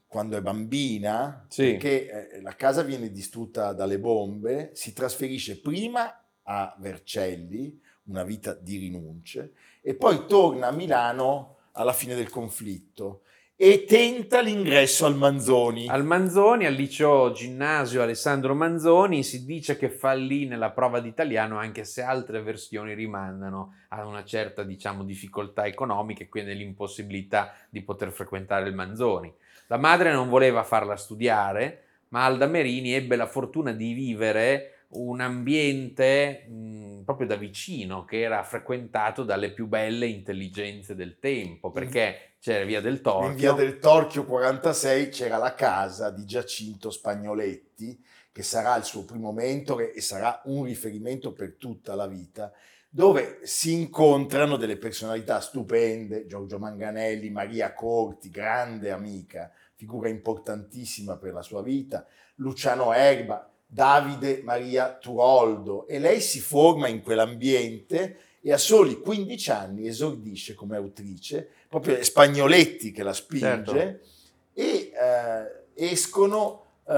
quando 0.06 0.36
è 0.36 0.40
bambina, 0.42 1.46
Sì. 1.48 1.70
perché 1.70 2.30
eh, 2.32 2.40
la 2.42 2.56
casa 2.56 2.82
viene 2.82 3.10
distrutta 3.12 3.72
dalle 3.72 3.98
bombe, 4.00 4.70
si 4.74 4.92
trasferisce 4.92 5.60
prima 5.60 6.22
a 6.42 6.74
Vercelli, 6.80 7.80
una 8.06 8.24
vita 8.24 8.52
di 8.54 8.78
rinunce, 8.78 9.52
e 9.80 9.94
poi 9.94 10.26
torna 10.26 10.66
a 10.66 10.72
Milano 10.72 11.58
alla 11.72 11.92
fine 11.92 12.16
del 12.16 12.28
conflitto 12.28 13.22
e 13.62 13.84
tenta 13.84 14.40
l'ingresso 14.40 15.04
al 15.04 15.16
Manzoni. 15.16 15.86
Al 15.86 16.02
Manzoni, 16.02 16.64
al 16.64 16.72
liceo 16.72 17.30
ginnasio 17.32 18.00
Alessandro 18.00 18.54
Manzoni, 18.54 19.22
si 19.22 19.44
dice 19.44 19.76
che 19.76 19.90
fallì 19.90 20.46
nella 20.46 20.70
prova 20.70 20.98
d'italiano 20.98 21.58
anche 21.58 21.84
se 21.84 22.00
altre 22.00 22.40
versioni 22.40 22.94
rimandano 22.94 23.74
a 23.88 24.06
una 24.06 24.24
certa 24.24 24.62
diciamo, 24.62 25.04
difficoltà 25.04 25.66
economica 25.66 26.24
e 26.24 26.30
quindi 26.30 26.54
l'impossibilità 26.54 27.52
di 27.68 27.82
poter 27.82 28.12
frequentare 28.12 28.66
il 28.66 28.74
Manzoni. 28.74 29.30
La 29.66 29.76
madre 29.76 30.10
non 30.10 30.30
voleva 30.30 30.64
farla 30.64 30.96
studiare, 30.96 31.82
ma 32.08 32.24
Alda 32.24 32.46
Merini 32.46 32.94
ebbe 32.94 33.14
la 33.14 33.26
fortuna 33.26 33.72
di 33.72 33.92
vivere 33.92 34.79
un 34.92 35.20
ambiente 35.20 36.46
mh, 36.48 37.02
proprio 37.04 37.26
da 37.26 37.36
vicino 37.36 38.04
che 38.04 38.20
era 38.20 38.42
frequentato 38.42 39.22
dalle 39.24 39.52
più 39.52 39.66
belle 39.66 40.06
intelligenze 40.06 40.94
del 40.94 41.18
tempo, 41.18 41.70
perché 41.70 42.34
c'era 42.40 42.64
via 42.64 42.80
del 42.80 43.00
Torchio. 43.00 43.30
In 43.30 43.36
via 43.36 43.52
del 43.52 43.78
Torchio 43.78 44.24
46 44.24 45.08
c'era 45.10 45.36
la 45.36 45.54
casa 45.54 46.10
di 46.10 46.24
Giacinto 46.24 46.90
Spagnoletti, 46.90 48.02
che 48.32 48.42
sarà 48.42 48.76
il 48.76 48.84
suo 48.84 49.04
primo 49.04 49.32
mentore 49.32 49.92
e 49.92 50.00
sarà 50.00 50.40
un 50.44 50.64
riferimento 50.64 51.32
per 51.32 51.54
tutta 51.58 51.94
la 51.94 52.06
vita, 52.06 52.52
dove 52.88 53.40
si 53.42 53.72
incontrano 53.72 54.56
delle 54.56 54.76
personalità 54.76 55.40
stupende, 55.40 56.26
Giorgio 56.26 56.58
Manganelli, 56.58 57.30
Maria 57.30 57.72
Corti, 57.72 58.30
grande 58.30 58.90
amica, 58.90 59.52
figura 59.74 60.08
importantissima 60.08 61.16
per 61.16 61.32
la 61.32 61.42
sua 61.42 61.62
vita, 61.62 62.06
Luciano 62.36 62.92
Erba, 62.92 63.48
Davide 63.72 64.40
Maria 64.42 64.94
Turoldo 64.94 65.86
e 65.86 66.00
lei 66.00 66.20
si 66.20 66.40
forma 66.40 66.88
in 66.88 67.02
quell'ambiente 67.02 68.18
e 68.40 68.52
a 68.52 68.58
soli 68.58 68.98
15 68.98 69.50
anni 69.52 69.86
esordisce 69.86 70.54
come 70.54 70.74
autrice, 70.76 71.48
proprio 71.68 71.96
è 71.96 72.02
Spagnoletti 72.02 72.90
che 72.90 73.04
la 73.04 73.12
spinge 73.12 73.64
Certo. 73.64 74.08
e 74.54 74.90
eh, 74.92 75.88
escono 75.88 76.64
eh, 76.84 76.94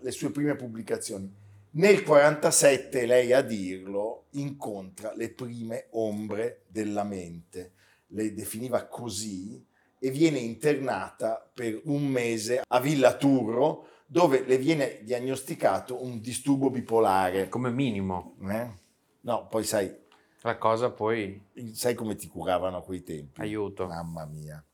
le 0.00 0.10
sue 0.10 0.30
prime 0.30 0.56
pubblicazioni. 0.56 1.30
Nel 1.72 2.02
47, 2.02 3.04
lei 3.04 3.34
a 3.34 3.42
dirlo, 3.42 4.24
incontra 4.30 5.12
le 5.14 5.28
prime 5.28 5.88
ombre 5.90 6.62
della 6.68 7.04
mente, 7.04 7.72
le 8.08 8.32
definiva 8.32 8.86
così, 8.86 9.62
e 10.00 10.10
viene 10.10 10.38
internata 10.38 11.46
per 11.52 11.80
un 11.84 12.06
mese 12.06 12.62
a 12.66 12.80
Villa 12.80 13.16
Turro, 13.16 13.86
dove 14.10 14.42
le 14.46 14.56
viene 14.56 15.00
diagnosticato 15.02 16.02
un 16.02 16.20
disturbo 16.20 16.70
bipolare. 16.70 17.50
Come 17.50 17.70
minimo. 17.70 18.36
Eh? 18.48 18.70
No, 19.20 19.46
poi 19.48 19.64
sai, 19.64 19.94
La 20.40 20.56
cosa 20.56 20.90
poi 20.90 21.40
sai 21.74 21.94
come 21.94 22.14
ti 22.16 22.26
curavano 22.26 22.78
a 22.78 22.82
quei 22.82 23.02
tempi? 23.02 23.40
aiuto. 23.42 23.86
Mamma 23.86 24.24
mia. 24.24 24.64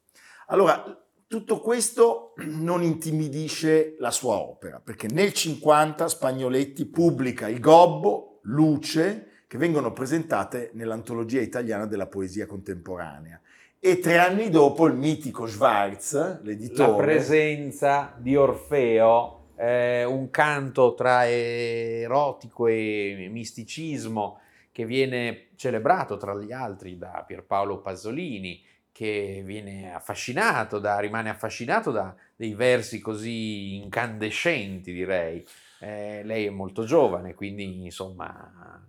Allora, 0.46 0.98
Tutto 1.26 1.58
questo 1.58 2.34
non 2.46 2.82
intimidisce 2.82 3.96
la 3.98 4.12
sua 4.12 4.36
opera, 4.36 4.78
perché 4.78 5.08
nel 5.08 5.32
50 5.32 6.06
Spagnoletti 6.06 6.84
pubblica 6.84 7.48
Il 7.48 7.58
Gobbo, 7.58 8.38
Luce, 8.42 9.42
che 9.48 9.58
vengono 9.58 9.92
presentate 9.92 10.70
nell'antologia 10.74 11.40
italiana 11.40 11.86
della 11.86 12.06
poesia 12.06 12.46
contemporanea. 12.46 13.40
E 13.86 13.98
tre 13.98 14.16
anni 14.16 14.48
dopo 14.48 14.86
il 14.86 14.94
mitico 14.94 15.46
Schwarz, 15.46 16.40
l'editore... 16.40 16.90
La 16.90 16.96
presenza 16.96 18.14
di 18.16 18.34
Orfeo, 18.34 19.48
eh, 19.56 20.04
un 20.04 20.30
canto 20.30 20.94
tra 20.94 21.28
erotico 21.28 22.66
e 22.66 23.28
misticismo 23.30 24.40
che 24.72 24.86
viene 24.86 25.48
celebrato 25.56 26.16
tra 26.16 26.34
gli 26.34 26.50
altri 26.50 26.96
da 26.96 27.22
Pierpaolo 27.26 27.82
Pasolini, 27.82 28.64
che 28.90 29.42
viene 29.44 29.92
affascinato 29.92 30.78
da, 30.78 30.98
rimane 30.98 31.28
affascinato 31.28 31.90
da 31.90 32.14
dei 32.34 32.54
versi 32.54 33.00
così 33.00 33.76
incandescenti, 33.82 34.94
direi. 34.94 35.46
Eh, 35.80 36.22
lei 36.24 36.46
è 36.46 36.50
molto 36.50 36.84
giovane, 36.84 37.34
quindi 37.34 37.84
insomma 37.84 38.82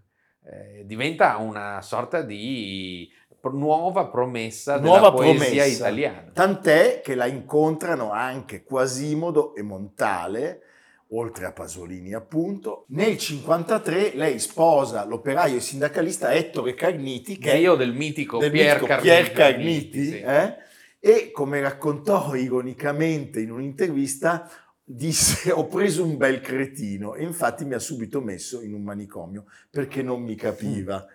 eh, 0.48 0.86
diventa 0.86 1.36
una 1.38 1.82
sorta 1.82 2.22
di 2.22 3.12
nuova 3.54 4.08
promessa 4.08 4.80
nuova 4.80 5.10
della 5.10 5.12
poesia 5.12 5.46
promessa. 5.46 5.88
italiana. 5.88 6.32
Tant'è 6.34 7.02
che 7.02 7.16
la 7.16 7.26
incontrano 7.26 8.12
anche 8.12 8.64
Quasimodo 8.64 9.56
e 9.56 9.62
Montale, 9.62 10.62
oltre 11.10 11.46
a 11.46 11.52
Pasolini 11.52 12.14
appunto. 12.14 12.86
Nel 12.90 13.18
1953 13.18 14.12
lei 14.16 14.40
sposa 14.40 15.06
l'operaio 15.06 15.58
e 15.58 15.62
sindacalista 15.62 16.34
Ettore 16.34 16.74
Carniti, 16.74 17.38
che 17.38 17.58
Dio 17.58 17.76
è 17.76 17.78
del 17.78 17.94
mitico, 17.94 18.38
del 18.40 18.52
Pier, 18.52 18.74
mitico 18.74 18.86
Carniti, 18.88 19.08
Pier 19.08 19.32
Carniti, 19.32 20.06
sì. 20.06 20.20
eh? 20.20 20.56
e 21.00 21.32
come 21.32 21.62
raccontò 21.62 22.34
ironicamente 22.34 23.40
in 23.40 23.52
un'intervista, 23.52 24.50
disse 24.84 25.52
ho 25.52 25.68
preso 25.68 26.04
un 26.04 26.18
bel 26.18 26.42
cretino 26.42 27.16
e 27.16 27.24
infatti 27.24 27.66
mi 27.66 27.74
ha 27.74 27.80
subito 27.80 28.22
messo 28.22 28.62
in 28.62 28.74
un 28.74 28.84
manicomio 28.84 29.46
perché 29.70 30.02
non 30.02 30.22
mi 30.22 30.36
capiva. 30.36 31.06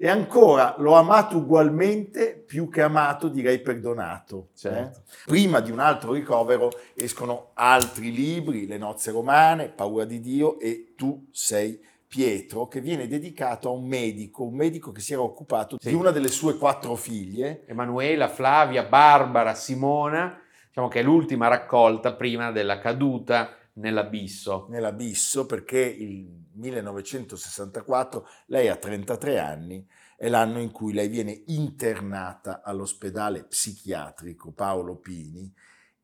E 0.00 0.08
ancora, 0.08 0.76
l'ho 0.78 0.92
amato 0.92 1.38
ugualmente, 1.38 2.40
più 2.46 2.68
che 2.68 2.82
amato 2.82 3.26
direi 3.26 3.60
perdonato. 3.60 4.50
Certo. 4.54 5.00
Eh? 5.00 5.12
Prima 5.26 5.58
di 5.58 5.72
un 5.72 5.80
altro 5.80 6.12
ricovero 6.12 6.70
escono 6.94 7.50
altri 7.54 8.12
libri, 8.12 8.68
Le 8.68 8.78
nozze 8.78 9.10
romane, 9.10 9.70
Paura 9.70 10.04
di 10.04 10.20
Dio 10.20 10.60
e 10.60 10.92
Tu 10.96 11.26
sei 11.32 11.84
Pietro, 12.06 12.68
che 12.68 12.80
viene 12.80 13.08
dedicato 13.08 13.68
a 13.68 13.72
un 13.72 13.88
medico, 13.88 14.44
un 14.44 14.54
medico 14.54 14.92
che 14.92 15.00
si 15.00 15.14
era 15.14 15.22
occupato 15.22 15.78
sì. 15.80 15.88
di 15.88 15.94
una 15.94 16.12
delle 16.12 16.28
sue 16.28 16.56
quattro 16.56 16.94
figlie. 16.94 17.64
Emanuela, 17.66 18.28
Flavia, 18.28 18.84
Barbara, 18.84 19.54
Simona, 19.56 20.40
diciamo 20.68 20.86
che 20.86 21.00
è 21.00 21.02
l'ultima 21.02 21.48
raccolta 21.48 22.14
prima 22.14 22.52
della 22.52 22.78
caduta 22.78 23.50
nell'abisso. 23.74 24.66
Nell'abisso 24.70 25.44
perché 25.44 25.80
il 25.80 26.46
1964 26.58 28.26
lei 28.46 28.68
ha 28.68 28.76
33 28.76 29.38
anni, 29.38 29.86
è 30.16 30.28
l'anno 30.28 30.60
in 30.60 30.70
cui 30.70 30.92
lei 30.92 31.08
viene 31.08 31.42
internata 31.46 32.62
all'ospedale 32.62 33.44
psichiatrico 33.44 34.52
Paolo 34.52 34.96
Pini 34.96 35.52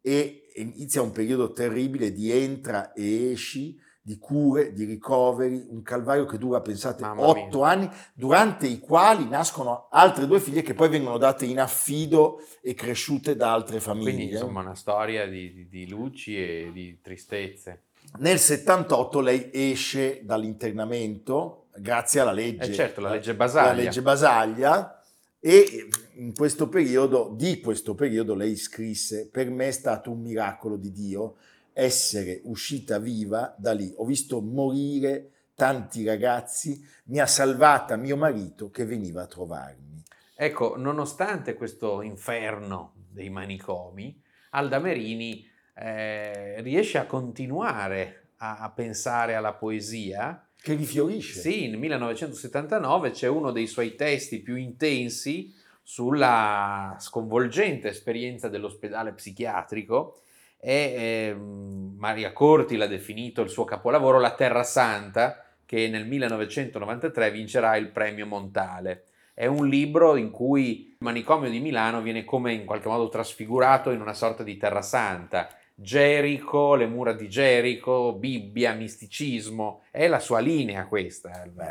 e 0.00 0.50
inizia 0.56 1.02
un 1.02 1.12
periodo 1.12 1.52
terribile 1.52 2.12
di 2.12 2.30
entra 2.30 2.92
e 2.92 3.32
esci, 3.32 3.80
di 4.06 4.18
cure, 4.18 4.74
di 4.74 4.84
ricoveri, 4.84 5.64
un 5.70 5.80
calvario 5.80 6.26
che 6.26 6.36
dura, 6.36 6.60
pensate, 6.60 7.02
otto 7.02 7.62
anni, 7.62 7.88
durante 8.12 8.66
i 8.66 8.78
quali 8.78 9.26
nascono 9.26 9.88
altre 9.90 10.26
due 10.26 10.40
figlie 10.40 10.60
che 10.60 10.74
poi 10.74 10.90
vengono 10.90 11.16
date 11.16 11.46
in 11.46 11.58
affido 11.58 12.38
e 12.60 12.74
cresciute 12.74 13.34
da 13.34 13.54
altre 13.54 13.80
famiglie. 13.80 14.12
Quindi 14.12 14.32
insomma 14.32 14.60
una 14.60 14.74
storia 14.74 15.26
di, 15.26 15.54
di, 15.54 15.68
di 15.68 15.88
luci 15.88 16.36
e 16.36 16.70
di 16.70 17.00
tristezze. 17.00 17.84
Nel 18.16 18.38
78 18.38 19.20
lei 19.20 19.50
esce 19.53 20.20
dall'internamento 20.22 21.66
grazie 21.77 22.20
alla 22.20 22.33
legge, 22.33 22.70
eh 22.70 22.74
certo, 22.74 23.00
la 23.00 23.11
legge 23.11 23.35
Basaglia. 23.35 23.68
La 23.68 23.83
legge 23.83 24.03
Basaglia 24.03 25.03
e 25.40 25.88
in 26.14 26.33
questo 26.33 26.68
periodo, 26.68 27.33
di 27.35 27.61
questo 27.61 27.94
periodo 27.94 28.35
lei 28.35 28.57
scrisse 28.57 29.29
per 29.29 29.50
me 29.50 29.68
è 29.68 29.72
stato 29.72 30.12
un 30.12 30.20
miracolo 30.20 30.77
di 30.77 30.92
Dio 30.92 31.37
essere 31.72 32.40
uscita 32.44 32.98
viva 33.00 33.53
da 33.59 33.72
lì. 33.72 33.92
Ho 33.96 34.05
visto 34.05 34.40
morire 34.40 35.31
tanti 35.57 36.05
ragazzi, 36.05 36.87
mi 37.07 37.18
ha 37.18 37.27
salvata 37.27 37.96
mio 37.96 38.16
marito 38.16 38.70
che 38.70 38.85
veniva 38.85 39.22
a 39.22 39.27
trovarmi. 39.27 40.03
Ecco, 40.37 40.77
nonostante 40.77 41.55
questo 41.55 42.00
inferno 42.00 42.94
dei 43.11 43.29
manicomi, 43.29 44.20
Alda 44.50 44.79
Merini 44.79 45.44
eh, 45.74 46.60
riesce 46.62 46.98
a 46.98 47.06
continuare 47.06 48.28
a, 48.38 48.58
a, 48.58 48.70
pensare 48.70 49.34
alla 49.34 49.54
poesia. 49.54 50.46
Che 50.60 50.74
rifiorisce. 50.74 51.40
Sì, 51.40 51.68
nel 51.68 51.78
1979 51.78 53.10
c'è 53.10 53.28
uno 53.28 53.50
dei 53.50 53.66
suoi 53.66 53.94
testi 53.96 54.40
più 54.40 54.56
intensi 54.56 55.52
sulla 55.82 56.96
sconvolgente 56.98 57.88
esperienza 57.88 58.48
dell'ospedale 58.48 59.12
psichiatrico 59.12 60.20
e 60.58 60.72
eh, 60.72 61.34
Maria 61.34 62.32
Corti 62.32 62.76
l'ha 62.76 62.87
definito 62.87 63.42
il 63.42 63.50
suo 63.50 63.64
capolavoro 63.64 64.18
La 64.18 64.32
Terra 64.34 64.62
Santa 64.62 65.44
che 65.66 65.88
nel 65.88 66.06
1993 66.06 67.30
vincerà 67.30 67.76
il 67.76 67.90
premio 67.90 68.26
Montale. 68.26 69.08
È 69.34 69.44
un 69.44 69.68
libro 69.68 70.16
in 70.16 70.30
cui 70.30 70.87
il 70.88 70.96
manicomio 71.00 71.50
di 71.50 71.60
Milano 71.60 72.00
viene 72.00 72.24
come 72.24 72.54
in 72.54 72.64
qualche 72.64 72.88
modo 72.88 73.08
trasfigurato 73.08 73.90
in 73.90 74.00
una 74.00 74.14
sorta 74.14 74.42
di 74.42 74.56
Terra 74.56 74.80
Santa 74.80 75.48
Gerico, 75.76 76.76
le 76.76 76.87
mura 76.87 77.14
di 77.14 77.28
Gerico, 77.28 78.16
Bibbia, 78.16 78.74
misticismo, 78.74 79.80
è 79.90 80.06
la 80.06 80.20
sua 80.20 80.38
linea 80.38 80.87
questa. 80.87 81.42
Eh. 81.42 81.48
Beh, 81.48 81.64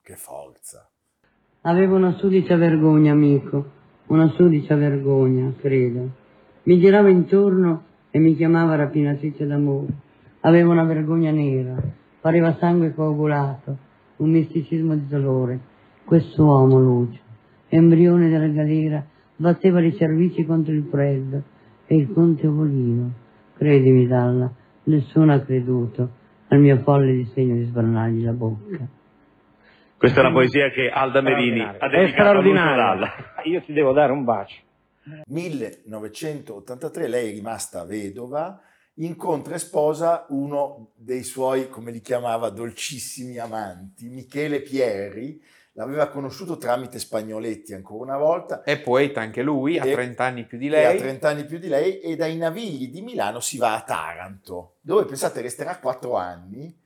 che 0.00 0.14
forza. 0.16 0.88
Avevo 1.62 1.96
una 1.96 2.12
sudicia 2.12 2.56
vergogna, 2.56 3.12
amico, 3.12 3.70
una 4.06 4.30
sudicia 4.30 4.74
vergogna, 4.74 5.52
credo. 5.60 6.08
Mi 6.62 6.80
girava 6.80 7.10
intorno 7.10 7.84
e 8.10 8.18
mi 8.18 8.34
chiamava 8.34 8.76
rapinatrice 8.76 9.46
d'amore. 9.46 9.92
Avevo 10.40 10.72
una 10.72 10.84
vergogna 10.84 11.30
nera, 11.30 11.76
pareva 12.22 12.56
sangue 12.58 12.94
coagulato, 12.94 13.76
un 14.16 14.30
misticismo 14.30 14.94
di 14.94 15.06
dolore. 15.06 15.60
Quest'uomo, 16.04 16.80
Lucio, 16.80 17.20
embrione 17.68 18.30
della 18.30 18.48
galera, 18.48 19.04
batteva 19.36 19.78
le 19.80 19.94
cervici 19.94 20.46
contro 20.46 20.72
il 20.72 20.88
freddo 20.90 21.56
e 21.88 21.96
il 21.96 22.12
conte 22.12 22.46
Ovolino. 22.46 23.12
Credimi, 23.56 24.06
Dalla, 24.06 24.52
nessuno 24.84 25.32
ha 25.32 25.40
creduto 25.40 26.10
al 26.48 26.60
mio 26.60 26.76
folle 26.78 27.12
disegno 27.12 27.56
di 27.56 27.64
sbranargli 27.64 28.22
la 28.22 28.32
bocca. 28.32 28.86
Questa 29.96 30.20
è 30.20 30.24
una 30.24 30.32
poesia 30.32 30.70
che 30.70 30.90
Alda 30.90 31.20
Merini 31.22 31.60
ha 31.60 31.88
dedicato 31.88 32.38
a 32.38 32.42
Dalla. 32.42 33.10
Io 33.44 33.62
ti 33.62 33.72
devo 33.72 33.92
dare 33.92 34.12
un 34.12 34.22
bacio. 34.22 34.60
1983 35.26 37.08
lei 37.08 37.30
è 37.30 37.34
rimasta 37.34 37.84
vedova, 37.84 38.60
incontra 38.96 39.54
e 39.54 39.58
sposa 39.58 40.26
uno 40.28 40.90
dei 40.94 41.22
suoi, 41.22 41.68
come 41.68 41.90
li 41.90 42.00
chiamava, 42.00 42.50
dolcissimi 42.50 43.38
amanti, 43.38 44.08
Michele 44.08 44.60
Pieri, 44.60 45.40
l'aveva 45.78 46.08
conosciuto 46.08 46.56
tramite 46.56 46.98
Spagnoletti 46.98 47.72
ancora 47.72 48.02
una 48.02 48.18
volta. 48.18 48.62
È 48.62 48.80
poeta 48.80 49.20
anche 49.20 49.42
lui, 49.42 49.78
ha 49.78 49.84
30 49.84 50.24
anni 50.24 50.44
più 50.44 50.58
di 50.58 50.68
lei. 50.68 50.96
Ha 50.96 50.98
30 50.98 51.28
anni 51.28 51.44
più 51.44 51.58
di 51.58 51.68
lei 51.68 52.00
e 52.00 52.16
dai 52.16 52.36
Navigli 52.36 52.90
di 52.90 53.00
Milano 53.00 53.38
si 53.38 53.58
va 53.58 53.76
a 53.76 53.82
Taranto, 53.82 54.78
dove 54.80 55.04
pensate 55.04 55.40
resterà 55.40 55.78
4 55.78 56.16
anni. 56.16 56.76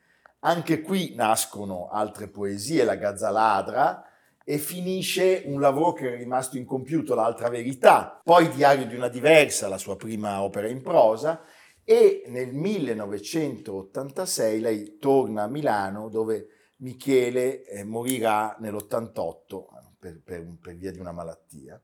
Anche 0.41 0.83
qui 0.83 1.15
nascono 1.15 1.89
altre 1.91 2.29
poesie, 2.29 2.85
La 2.85 2.97
Gazzaladra, 2.97 4.07
e 4.45 4.59
finisce 4.59 5.45
un 5.47 5.59
lavoro 5.59 5.95
che 5.95 6.13
è 6.13 6.17
rimasto 6.19 6.59
incompiuto, 6.59 7.15
L'altra 7.15 7.49
verità, 7.49 8.21
poi 8.23 8.51
Diario 8.51 8.85
di 8.87 8.95
una 8.95 9.09
diversa, 9.09 9.69
la 9.69 9.79
sua 9.79 9.97
prima 9.97 10.43
opera 10.43 10.69
in 10.69 10.83
prosa, 10.83 11.41
e 11.83 12.25
nel 12.27 12.53
1986 12.53 14.61
lei 14.61 14.99
torna 14.99 15.45
a 15.45 15.49
Milano 15.49 16.11
dove 16.11 16.49
Michele 16.83 17.65
eh, 17.65 17.85
morirà 17.85 18.57
nell'88 18.61 19.65
per, 19.99 20.21
per, 20.23 20.47
per, 20.61 20.77
via 20.77 20.91
di 20.91 20.99
una 20.99 21.13
malattia. 21.13 21.81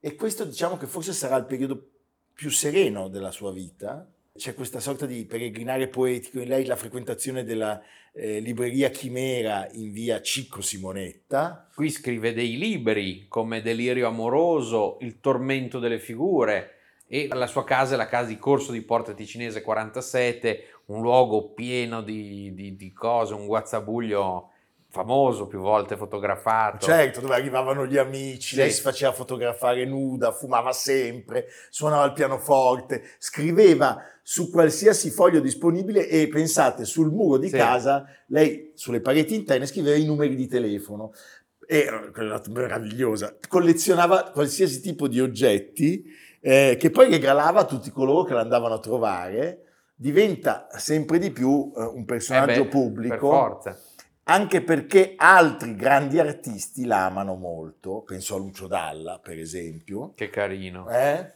E 0.00 0.14
questo 0.14 0.44
diciamo 0.44 0.76
che 0.76 0.86
forse 0.86 1.12
sarà 1.12 1.36
il 1.36 1.44
periodo 1.44 1.90
più 2.32 2.50
sereno 2.50 3.08
della 3.08 3.30
sua 3.30 3.52
vita. 3.52 4.10
C'è 4.34 4.54
questa 4.54 4.80
sorta 4.80 5.04
di 5.04 5.26
peregrinare 5.26 5.88
poetico 5.88 6.40
in 6.40 6.48
lei, 6.48 6.64
la 6.64 6.76
frequentazione 6.76 7.44
della 7.44 7.82
eh, 8.12 8.40
libreria 8.40 8.88
Chimera 8.88 9.68
in 9.72 9.92
via 9.92 10.22
Cicco 10.22 10.62
Simonetta. 10.62 11.68
Qui 11.74 11.90
scrive 11.90 12.32
dei 12.32 12.56
libri 12.56 13.26
come 13.28 13.60
Delirio 13.60 14.06
amoroso, 14.06 14.96
Il 15.00 15.20
tormento 15.20 15.78
delle 15.78 15.98
figure, 15.98 16.76
e 17.12 17.26
la 17.26 17.48
sua 17.48 17.64
casa 17.64 17.94
è 17.94 17.96
la 17.96 18.06
casa 18.06 18.28
di 18.28 18.38
Corso 18.38 18.70
di 18.70 18.82
Porta 18.82 19.12
Ticinese 19.12 19.62
47, 19.62 20.79
un 20.90 21.00
luogo 21.02 21.52
pieno 21.52 22.02
di, 22.02 22.52
di, 22.52 22.74
di 22.76 22.92
cose, 22.92 23.34
un 23.34 23.46
guazzabuglio 23.46 24.50
famoso, 24.88 25.46
più 25.46 25.60
volte 25.60 25.96
fotografato. 25.96 26.84
Certo, 26.84 27.20
dove 27.20 27.36
arrivavano 27.36 27.86
gli 27.86 27.96
amici, 27.96 28.54
Sì. 28.54 28.56
lei 28.56 28.70
si 28.72 28.80
faceva 28.82 29.12
fotografare 29.12 29.84
nuda, 29.84 30.32
fumava 30.32 30.72
sempre, 30.72 31.46
suonava 31.70 32.06
il 32.06 32.12
pianoforte, 32.12 33.02
scriveva 33.18 34.02
su 34.22 34.50
qualsiasi 34.50 35.10
foglio 35.10 35.38
disponibile 35.38 36.08
e 36.08 36.26
pensate, 36.26 36.84
sul 36.84 37.12
muro 37.12 37.38
di 37.38 37.48
Sì. 37.48 37.56
casa, 37.56 38.04
lei 38.26 38.72
sulle 38.74 39.00
pareti 39.00 39.36
interne 39.36 39.66
scriveva 39.66 39.96
i 39.96 40.04
numeri 40.04 40.34
di 40.34 40.48
telefono. 40.48 41.12
Era 41.68 42.10
meravigliosa, 42.48 43.36
collezionava 43.48 44.30
qualsiasi 44.32 44.80
tipo 44.80 45.06
di 45.06 45.20
oggetti 45.20 46.04
eh, 46.40 46.76
che 46.76 46.90
poi 46.90 47.08
regalava 47.08 47.60
a 47.60 47.64
tutti 47.64 47.90
coloro 47.90 48.24
che 48.24 48.34
la 48.34 48.40
andavano 48.40 48.74
a 48.74 48.80
trovare, 48.80 49.66
diventa 50.00 50.66
sempre 50.76 51.18
di 51.18 51.30
più 51.30 51.72
eh, 51.76 51.82
un 51.82 52.00
Eh 52.00 52.04
personaggio 52.04 52.62
beh, 52.62 52.68
pubblico 52.70 53.58
Per 53.62 53.78
anche 54.24 54.62
perché 54.62 55.12
altri 55.16 55.74
grandi 55.74 56.18
artisti 56.18 56.86
la 56.86 57.04
amano 57.04 57.34
molto, 57.34 58.02
penso 58.06 58.36
a 58.36 58.38
Lucio 58.38 58.66
Dalla 58.66 59.18
per 59.22 59.38
esempio, 59.38 60.12
Che 60.14 60.30
carino. 60.30 60.88
eh? 60.88 61.32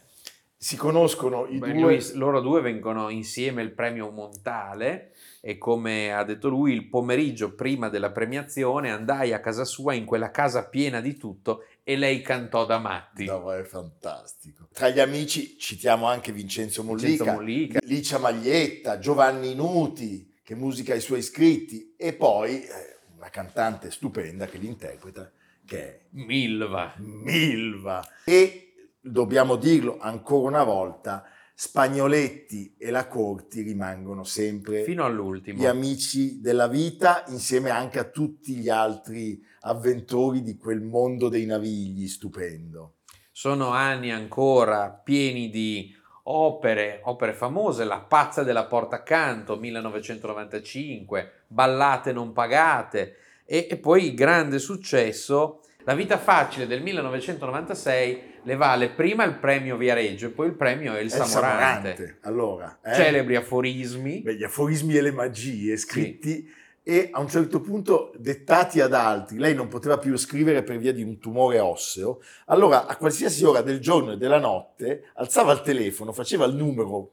si 0.56 0.76
conoscono 0.76 1.46
i 1.46 1.58
Beh, 1.58 1.72
due, 1.72 1.94
lui- 1.96 2.12
loro 2.14 2.40
due 2.40 2.62
vengono 2.62 3.10
insieme 3.10 3.60
il 3.60 3.72
premio 3.72 4.10
Montale 4.10 5.10
e 5.42 5.58
come 5.58 6.14
ha 6.14 6.24
detto 6.24 6.48
lui 6.48 6.72
il 6.72 6.88
pomeriggio 6.88 7.54
prima 7.54 7.90
della 7.90 8.12
premiazione 8.12 8.90
andai 8.90 9.34
a 9.34 9.40
casa 9.40 9.66
sua 9.66 9.92
in 9.92 10.06
quella 10.06 10.30
casa 10.30 10.64
piena 10.66 11.00
di 11.02 11.18
tutto 11.18 11.64
e 11.86 11.96
lei 11.96 12.22
cantò 12.22 12.64
da 12.64 12.78
matti. 12.78 13.26
No, 13.26 13.52
è 13.52 13.62
fantastico. 13.62 14.68
Tra 14.72 14.88
gli 14.88 15.00
amici 15.00 15.58
citiamo 15.58 16.06
anche 16.06 16.32
Vincenzo 16.32 16.82
Mollica, 16.82 17.06
Vincenzo 17.06 17.32
Mollica. 17.32 17.78
Licia 17.82 18.18
Maglietta, 18.18 18.98
Giovanni 18.98 19.54
Nuti, 19.54 20.32
che 20.42 20.54
musica 20.54 20.94
i 20.94 21.00
suoi 21.00 21.20
scritti, 21.20 21.94
e 21.96 22.14
poi 22.14 22.62
eh, 22.64 22.98
una 23.16 23.28
cantante 23.28 23.90
stupenda 23.90 24.46
che 24.46 24.56
li 24.56 24.66
interpreta, 24.66 25.30
che 25.66 25.78
è 25.78 26.00
Milva. 26.12 26.94
Milva. 26.96 28.02
E 28.24 28.72
dobbiamo 28.98 29.56
dirlo 29.56 29.98
ancora 29.98 30.48
una 30.48 30.64
volta, 30.64 31.24
Spagnoletti 31.56 32.74
e 32.76 32.90
la 32.90 33.06
Corti 33.06 33.60
rimangono 33.62 34.24
sempre 34.24 34.82
Fino 34.82 35.04
all'ultimo. 35.04 35.60
gli 35.60 35.66
amici 35.66 36.40
della 36.40 36.66
vita, 36.66 37.24
insieme 37.28 37.70
anche 37.70 38.00
a 38.00 38.04
tutti 38.04 38.56
gli 38.56 38.68
altri 38.68 39.40
avventori 39.64 40.42
di 40.42 40.56
quel 40.56 40.80
mondo 40.80 41.28
dei 41.28 41.46
navigli 41.46 42.06
stupendo. 42.08 42.94
Sono 43.30 43.70
anni 43.70 44.10
ancora 44.12 44.90
pieni 44.90 45.50
di 45.50 45.94
opere, 46.24 47.00
opere 47.04 47.32
famose, 47.32 47.84
La 47.84 48.00
pazza 48.00 48.42
della 48.42 48.64
porta 48.64 48.96
accanto, 48.96 49.56
1995, 49.56 51.44
Ballate 51.48 52.12
non 52.12 52.32
pagate 52.32 53.16
e, 53.44 53.66
e 53.70 53.76
poi 53.76 54.14
grande 54.14 54.58
successo, 54.58 55.60
La 55.84 55.94
vita 55.94 56.16
facile 56.16 56.66
del 56.66 56.82
1996 56.82 58.32
le 58.44 58.56
vale 58.56 58.90
prima 58.90 59.24
il 59.24 59.34
premio 59.34 59.76
Viareggio 59.76 60.26
e 60.26 60.30
poi 60.30 60.48
il 60.48 60.54
premio 60.54 60.94
El 60.94 61.06
il 61.06 61.10
Samorante. 61.10 61.96
Samorante, 61.96 62.18
Allora, 62.22 62.78
eh? 62.82 62.94
Celebri 62.94 63.36
aforismi. 63.36 64.20
Beh, 64.20 64.36
gli 64.36 64.44
aforismi 64.44 64.96
e 64.96 65.00
le 65.00 65.12
magie 65.12 65.76
scritti 65.76 66.46
e 66.86 67.08
a 67.10 67.18
un 67.18 67.28
certo 67.28 67.60
punto 67.62 68.12
dettati 68.18 68.80
ad 68.80 68.92
altri. 68.92 69.38
Lei 69.38 69.54
non 69.54 69.68
poteva 69.68 69.96
più 69.96 70.16
scrivere 70.18 70.62
per 70.62 70.76
via 70.76 70.92
di 70.92 71.02
un 71.02 71.18
tumore 71.18 71.58
osseo. 71.58 72.20
Allora, 72.46 72.86
a 72.86 72.96
qualsiasi 72.98 73.42
ora 73.44 73.62
del 73.62 73.80
giorno 73.80 74.12
e 74.12 74.16
della 74.18 74.38
notte, 74.38 75.04
alzava 75.14 75.52
il 75.52 75.62
telefono, 75.62 76.12
faceva 76.12 76.44
il 76.44 76.54
numero 76.54 77.12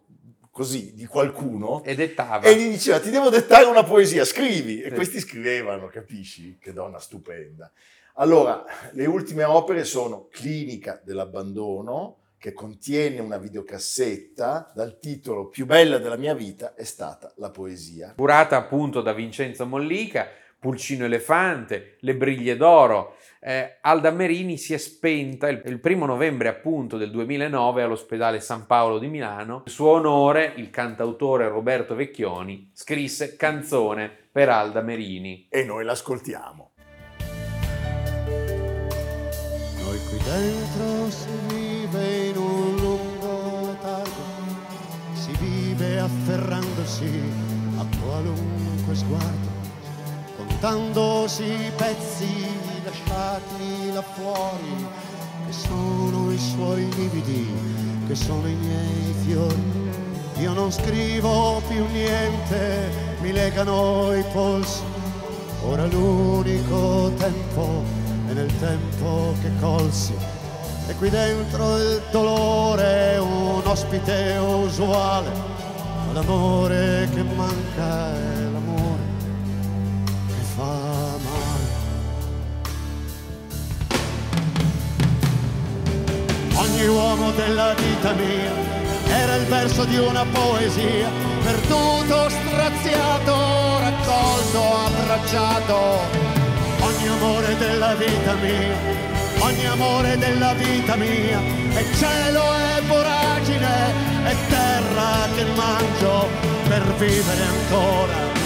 così 0.52 0.94
di 0.94 1.06
qualcuno 1.06 1.82
e 1.86 1.96
dettava. 1.96 2.46
e 2.46 2.54
gli 2.56 2.70
diceva 2.70 3.00
ti 3.00 3.10
devo 3.10 3.30
dettare 3.30 3.64
una 3.66 3.84
poesia, 3.86 4.26
scrivi. 4.26 4.82
E 4.82 4.90
Sì. 4.90 4.96
questi 4.96 5.20
scrivevano, 5.22 5.88
capisci? 5.88 6.58
Che 6.60 6.74
donna 6.74 7.00
stupenda. 7.00 7.72
Allora, 8.16 8.66
le 8.92 9.06
ultime 9.06 9.46
opere 9.46 9.86
sono 9.86 10.28
Clinica 10.30 11.02
dell'abbandono, 11.02 12.18
che 12.42 12.54
contiene 12.54 13.20
una 13.20 13.38
videocassetta 13.38 14.72
dal 14.74 14.98
titolo 14.98 15.50
Più 15.50 15.68
bella 15.68 16.00
della 16.00 16.16
mia 16.16 16.34
vita 16.34 16.74
è 16.74 16.84
stata 16.84 17.32
la 17.36 17.52
poesia. 17.52 18.16
curata 18.18 18.58
appunto 18.58 19.02
da 19.02 19.14
Vincenzo 19.14 19.68
Mollica, 19.68 20.28
Pulcino 20.58 21.06
Elefante, 21.06 21.98
Le 22.00 22.16
Briglie 22.16 22.58
d'Oro. 22.58 23.18
Eh, 23.40 23.78
Alda 23.82 24.10
Merini 24.10 24.58
si 24.58 24.74
è 24.74 24.78
spenta 24.78 25.50
il, 25.50 25.62
il 25.66 25.80
primo 25.80 26.08
novembre 26.08 26.48
appunto 26.48 26.98
del 26.98 27.12
2009 27.12 27.84
all'ospedale 27.84 28.40
San 28.40 28.66
Paolo 28.66 28.98
di 28.98 29.08
Milano. 29.08 29.62
In 29.68 29.72
suo 29.72 29.92
onore 29.92 30.54
il 30.56 30.72
cantautore 30.72 31.48
Roberto 31.48 31.94
Vecchioni 31.94 32.72
scrisse 32.74 33.36
Canzone 33.36 34.10
per 34.32 34.50
Alda 34.50 34.82
Merini. 34.82 35.46
E 35.48 35.64
noi 35.64 35.84
l'ascoltiamo. 35.84 36.72
Noi 39.78 40.00
qui 40.10 40.18
dentro 40.24 41.10
si 41.12 41.51
afferrandosi 46.02 47.22
a 47.78 47.86
qualunque 48.02 48.96
sguardo, 48.96 49.50
contandosi 50.38 51.44
i 51.44 51.72
pezzi 51.76 52.48
lasciati 52.84 53.94
là 53.94 54.02
fuori, 54.02 54.88
che 55.46 55.54
sono 55.54 56.32
i 56.32 56.38
suoi 56.38 56.90
lividi, 56.96 57.48
che 58.08 58.16
sono 58.16 58.48
i 58.48 58.56
miei 58.56 59.14
fiori. 59.24 59.90
Io 60.40 60.54
non 60.54 60.72
scrivo 60.72 61.62
più 61.68 61.86
niente, 61.92 62.90
mi 63.22 63.32
legano 63.32 64.14
i 64.16 64.24
polsi, 64.34 64.82
ora 65.66 65.86
l'unico 65.86 67.12
tempo 67.18 67.84
è 68.28 68.34
nel 68.34 68.52
tempo 68.58 69.36
che 69.42 69.50
colsi 69.60 70.14
e 70.88 70.96
qui 70.96 71.10
dentro 71.10 71.78
il 71.78 72.02
dolore 72.12 73.14
è 73.14 73.20
un 73.20 73.62
ospite 73.64 74.38
usuale 74.38 75.51
l'amore 76.14 77.08
che 77.14 77.24
manca 77.24 78.14
è 78.14 78.42
l'amore 78.52 79.04
che 80.28 80.44
fa 80.56 80.74
male. 81.24 81.80
Ogni 86.56 86.88
uomo 86.88 87.32
della 87.32 87.74
vita 87.74 88.14
mia 88.14 88.54
era 89.08 89.36
il 89.36 89.46
verso 89.46 89.86
di 89.86 89.98
una 89.98 90.26
poesia 90.26 91.10
perduto, 91.44 92.30
straziato, 92.30 93.80
raccolto, 93.80 94.62
abbracciato. 94.86 95.80
Ogni 96.82 97.08
amore 97.08 97.58
della 97.58 97.94
vita 97.96 98.34
mia, 98.36 98.91
amore 99.66 100.18
della 100.18 100.54
vita 100.54 100.96
mia, 100.96 101.40
è 101.74 101.84
cielo 101.96 102.42
e 102.54 102.82
voragine, 102.88 104.26
è 104.26 104.36
terra 104.50 105.28
che 105.36 105.44
mangio 105.56 106.28
per 106.68 106.84
vivere 106.96 107.42
ancora. 107.44 108.40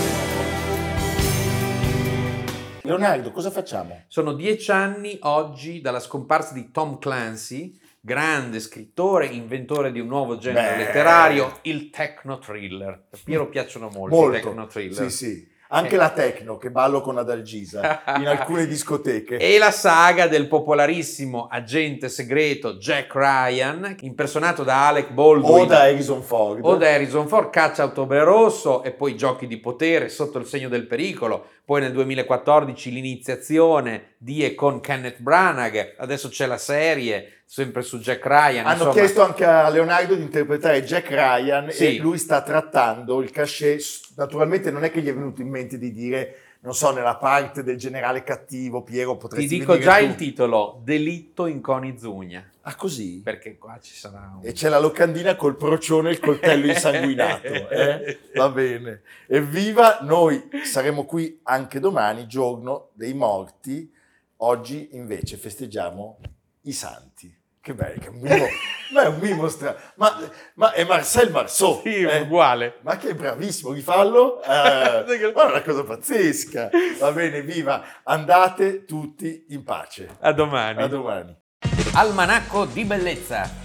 Leonardo, 2.81 3.31
cosa 3.31 3.49
facciamo? 3.49 4.03
Sono 4.07 4.33
dieci 4.33 4.69
anni 4.71 5.17
oggi 5.21 5.81
dalla 5.81 5.99
scomparsa 5.99 6.53
di 6.53 6.69
Tom 6.69 6.99
Clancy, 6.99 7.75
grande 7.99 8.59
scrittore, 8.59 9.25
inventore 9.25 9.91
di 9.91 9.99
un 9.99 10.07
nuovo 10.07 10.37
genere 10.37 10.75
Beh. 10.77 10.83
letterario, 10.83 11.59
il 11.63 11.89
techno 11.89 12.37
thriller. 12.37 13.07
A 13.11 13.17
Piero 13.23 13.49
piacciono 13.49 13.89
molto, 13.89 14.15
i 14.15 14.19
Molto. 14.19 14.31
techno 14.39 14.67
thriller. 14.67 15.09
Sì, 15.09 15.09
sì. 15.09 15.53
Anche 15.69 15.95
la 15.95 16.11
techno 16.11 16.57
che 16.57 16.69
ballo 16.69 17.01
con 17.01 17.17
Adalgisa 17.17 18.03
in 18.17 18.27
alcune 18.27 18.67
discoteche. 18.67 19.37
E 19.37 19.57
la 19.57 19.71
saga 19.71 20.27
del 20.27 20.47
popolarissimo 20.47 21.47
agente 21.49 22.07
segreto 22.07 22.75
Jack 22.75 23.13
Ryan, 23.15 23.95
impersonato 24.01 24.63
da 24.63 24.87
Alec 24.87 25.11
Baldwin. 25.11 25.61
O 25.61 25.65
da 25.65 25.81
Harrison 25.81 26.21
Ford. 26.21 26.59
o 26.61 26.75
da 26.75 26.93
Harrison 26.93 27.27
Ford, 27.27 27.49
Caccia 27.49 27.83
a 27.83 27.85
Ottobre 27.87 28.23
Rosso 28.23 28.83
e 28.83 28.91
poi 28.91 29.15
Giochi 29.17 29.47
di 29.47 29.57
potere 29.57 30.09
sotto 30.09 30.37
il 30.37 30.45
segno 30.45 30.69
del 30.69 30.85
pericolo. 30.85 31.47
Poi 31.65 31.81
nel 31.81 31.93
2014 31.93 32.91
l'iniziazione 32.91 34.13
di 34.17 34.43
e 34.43 34.53
con 34.53 34.79
Kenneth 34.79 35.19
Branagh. 35.19 35.95
Adesso 35.97 36.29
c'è 36.29 36.45
la 36.45 36.57
serie 36.59 37.41
sempre 37.45 37.81
su 37.83 37.99
Jack 37.99 38.25
Ryan. 38.25 38.65
Hanno 38.65 38.73
insomma. 38.73 38.91
chiesto 38.93 39.21
anche 39.23 39.45
a 39.45 39.69
Leonardo 39.69 40.15
di 40.15 40.23
interpretare 40.23 40.83
Jack 40.83 41.09
Ryan 41.09 41.69
Sì. 41.71 41.97
e 41.97 41.99
lui 41.99 42.17
sta 42.17 42.41
trattando 42.41 43.21
il 43.21 43.29
cachet. 43.31 43.83
Naturalmente 44.17 44.71
non 44.71 44.83
è 44.83 44.91
che 44.91 45.01
gli 45.01 45.07
è 45.07 45.13
venuto 45.13 45.41
in 45.41 45.49
mente 45.49 45.77
di 45.77 45.91
dire, 45.91 46.37
non 46.61 46.73
so, 46.73 46.91
nella 46.91 47.15
parte 47.17 47.61
del 47.63 47.77
generale 47.77 48.23
cattivo, 48.23 48.81
Piero 48.81 49.13
Ti 49.13 49.17
potresti 49.19 49.47
dico 49.59 49.73
venire 49.73 49.89
già 49.91 49.97
tu. 49.99 50.03
il 50.05 50.15
titolo: 50.15 50.81
Delitto 50.83 51.45
in 51.45 51.61
Conizugna. 51.61 52.49
Ah, 52.67 52.73
così? 52.75 53.21
Perché 53.23 53.59
qua 53.59 53.77
ci 53.79 53.93
sarà 53.93 54.37
un... 54.39 54.41
E 54.43 54.51
c'è 54.51 54.69
la 54.69 54.79
locandina 54.79 55.35
col 55.35 55.55
procione 55.55 56.09
e 56.09 56.13
il 56.13 56.19
coltello 56.19 56.65
insanguinato. 56.71 57.45
eh? 57.69 58.17
Va 58.33 58.49
bene. 58.49 59.03
Evviva, 59.27 59.99
noi 60.01 60.49
saremo 60.63 61.05
qui 61.05 61.39
anche 61.43 61.79
domani, 61.79 62.25
giorno 62.25 62.89
dei 62.93 63.13
morti. 63.13 63.93
Oggi 64.37 64.89
invece 64.93 65.37
festeggiamo 65.37 66.17
i 66.65 66.71
santi. 66.71 67.43
Che 67.59 67.73
bello, 67.73 67.99
che 67.99 68.09
un 68.09 68.19
mimo, 68.19 68.45
ma 68.93 69.01
è 69.01 69.07
un 69.07 69.17
mimo 69.19 69.47
strano. 69.47 69.77
Ma, 69.95 70.15
ma 70.53 70.71
è 70.73 70.83
Marcel 70.83 71.31
Marceau. 71.31 71.81
Sì, 71.81 72.01
eh? 72.01 72.19
uguale. 72.19 72.77
Ma 72.81 72.95
che 72.97 73.15
bravissimo, 73.15 73.71
rifallo. 73.71 74.39
Eh, 74.43 74.45
ma 75.33 75.47
è 75.47 75.49
una 75.49 75.61
cosa 75.63 75.83
pazzesca. 75.83 76.69
Va 76.99 77.11
bene, 77.11 77.41
viva. 77.41 77.83
Andate 78.03 78.85
tutti 78.85 79.45
in 79.49 79.63
pace. 79.63 80.17
A 80.19 80.31
domani. 80.31 80.83
A 80.83 80.87
domani. 80.87 81.35
Almanacco 81.93 82.65
di 82.65 82.85
bellezza 82.85 83.64